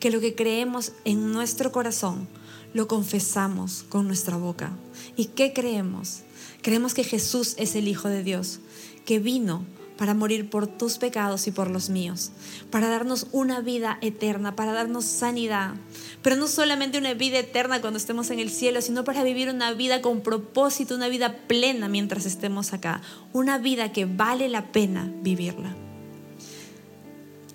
que 0.00 0.10
lo 0.10 0.20
que 0.20 0.34
creemos 0.34 0.92
en 1.04 1.32
nuestro 1.32 1.72
corazón 1.72 2.28
lo 2.72 2.88
confesamos 2.88 3.84
con 3.88 4.06
nuestra 4.06 4.36
boca. 4.36 4.72
¿Y 5.16 5.26
qué 5.26 5.52
creemos? 5.52 6.20
Creemos 6.62 6.94
que 6.94 7.04
Jesús 7.04 7.54
es 7.58 7.74
el 7.74 7.88
Hijo 7.88 8.08
de 8.08 8.22
Dios, 8.22 8.60
que 9.04 9.18
vino 9.18 9.64
para 10.00 10.14
morir 10.14 10.48
por 10.48 10.66
tus 10.66 10.96
pecados 10.96 11.46
y 11.46 11.50
por 11.50 11.70
los 11.70 11.90
míos, 11.90 12.30
para 12.70 12.88
darnos 12.88 13.26
una 13.32 13.60
vida 13.60 13.98
eterna, 14.00 14.56
para 14.56 14.72
darnos 14.72 15.04
sanidad, 15.04 15.74
pero 16.22 16.36
no 16.36 16.48
solamente 16.48 16.96
una 16.96 17.12
vida 17.12 17.38
eterna 17.38 17.82
cuando 17.82 17.98
estemos 17.98 18.30
en 18.30 18.38
el 18.38 18.48
cielo, 18.48 18.80
sino 18.80 19.04
para 19.04 19.22
vivir 19.24 19.50
una 19.50 19.74
vida 19.74 20.00
con 20.00 20.22
propósito, 20.22 20.94
una 20.94 21.08
vida 21.08 21.36
plena 21.46 21.88
mientras 21.88 22.24
estemos 22.24 22.72
acá, 22.72 23.02
una 23.34 23.58
vida 23.58 23.92
que 23.92 24.06
vale 24.06 24.48
la 24.48 24.72
pena 24.72 25.12
vivirla. 25.22 25.76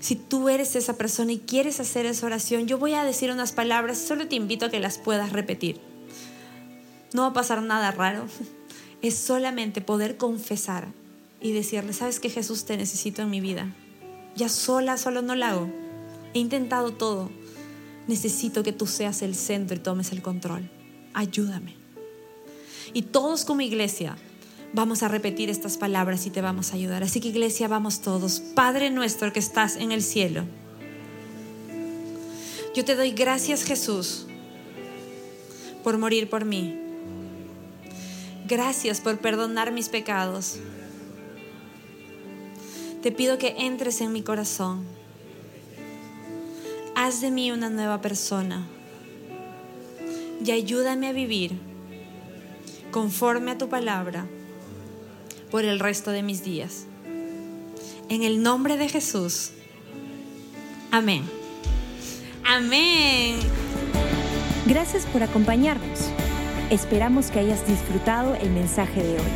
Si 0.06 0.16
tú 0.16 0.50
eres 0.50 0.76
esa 0.76 0.98
persona 0.98 1.32
y 1.32 1.40
quieres 1.40 1.80
hacer 1.80 2.06
esa 2.06 2.28
oración, 2.28 2.68
yo 2.68 2.78
voy 2.78 2.94
a 2.94 3.04
decir 3.04 3.32
unas 3.32 3.54
palabras, 3.54 3.98
solo 3.98 4.28
te 4.28 4.36
invito 4.36 4.68
a 4.68 4.70
que 4.70 4.80
las 4.80 5.00
puedas 5.00 5.34
repetir. 5.34 5.82
No 7.12 7.24
va 7.24 7.30
a 7.30 7.34
pasar 7.34 7.64
nada 7.64 7.90
raro, 7.90 8.28
es 9.02 9.16
solamente 9.16 9.82
poder 9.82 10.16
confesar 10.18 10.90
y 11.42 11.54
decirle, 11.54 11.92
sabes 11.92 12.20
que 12.20 12.30
Jesús 12.30 12.66
te 12.66 12.78
necesito 12.78 13.24
en 13.24 13.32
mi 13.32 13.42
vida. 13.42 13.74
Ya 14.36 14.48
sola, 14.48 15.00
solo 15.00 15.24
no 15.24 15.34
la 15.34 15.50
hago. 15.50 15.72
He 16.36 16.38
intentado 16.38 16.94
todo. 16.94 17.32
Necesito 18.08 18.62
que 18.62 18.74
tú 18.74 18.86
seas 18.86 19.24
el 19.24 19.34
centro 19.34 19.76
y 19.76 19.80
tomes 19.80 20.12
el 20.12 20.22
control. 20.22 20.70
Ayúdame. 21.16 21.74
Y 22.94 23.02
todos 23.02 23.44
como 23.44 23.62
iglesia 23.62 24.18
vamos 24.74 25.04
a 25.04 25.08
repetir 25.08 25.50
estas 25.50 25.78
palabras 25.78 26.26
y 26.26 26.30
te 26.30 26.42
vamos 26.42 26.72
a 26.72 26.76
ayudar. 26.76 27.04
Así 27.04 27.20
que 27.20 27.30
iglesia, 27.30 27.68
vamos 27.68 28.02
todos. 28.02 28.40
Padre 28.40 28.90
nuestro 28.90 29.32
que 29.34 29.40
estás 29.40 29.76
en 29.76 29.92
el 29.92 30.02
cielo. 30.02 30.44
Yo 32.76 32.84
te 32.84 32.96
doy 32.96 33.12
gracias 33.12 33.64
Jesús 33.64 34.26
por 35.84 35.98
morir 35.98 36.30
por 36.30 36.46
mí. 36.46 36.78
Gracias 38.48 39.02
por 39.02 39.18
perdonar 39.20 39.72
mis 39.72 39.90
pecados. 39.90 40.60
Te 43.02 43.12
pido 43.12 43.38
que 43.38 43.56
entres 43.60 44.02
en 44.02 44.12
mi 44.12 44.24
corazón. 44.24 44.84
Haz 46.96 47.22
de 47.22 47.32
mí 47.32 47.52
una 47.52 47.70
nueva 47.70 48.02
persona 48.02 48.68
y 50.44 50.52
ayúdame 50.52 51.08
a 51.08 51.12
vivir 51.12 51.54
conforme 52.92 53.52
a 53.52 53.58
tu 53.58 53.70
palabra 53.70 54.28
por 55.56 55.64
el 55.64 55.80
resto 55.80 56.12
de 56.12 56.22
mis 56.22 56.44
días. 56.44 56.86
En 58.10 58.24
el 58.24 58.44
nombre 58.44 58.76
de 58.76 58.90
Jesús. 58.90 59.52
Amén. 60.92 61.24
Amén. 62.44 63.40
Gracias 64.66 65.06
por 65.06 65.24
acompañarnos. 65.24 66.10
Esperamos 66.70 67.28
que 67.28 67.40
hayas 67.40 67.66
disfrutado 67.66 68.36
el 68.36 68.50
mensaje 68.50 69.02
de 69.02 69.14
hoy. 69.14 69.32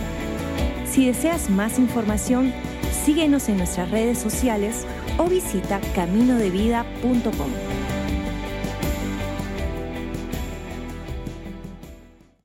Si 0.91 1.05
deseas 1.05 1.49
más 1.49 1.79
información, 1.79 2.53
síguenos 3.05 3.47
en 3.47 3.55
nuestras 3.55 3.89
redes 3.89 4.19
sociales 4.19 4.85
o 5.17 5.23
visita 5.23 5.79
caminodevida.com. 5.95 7.78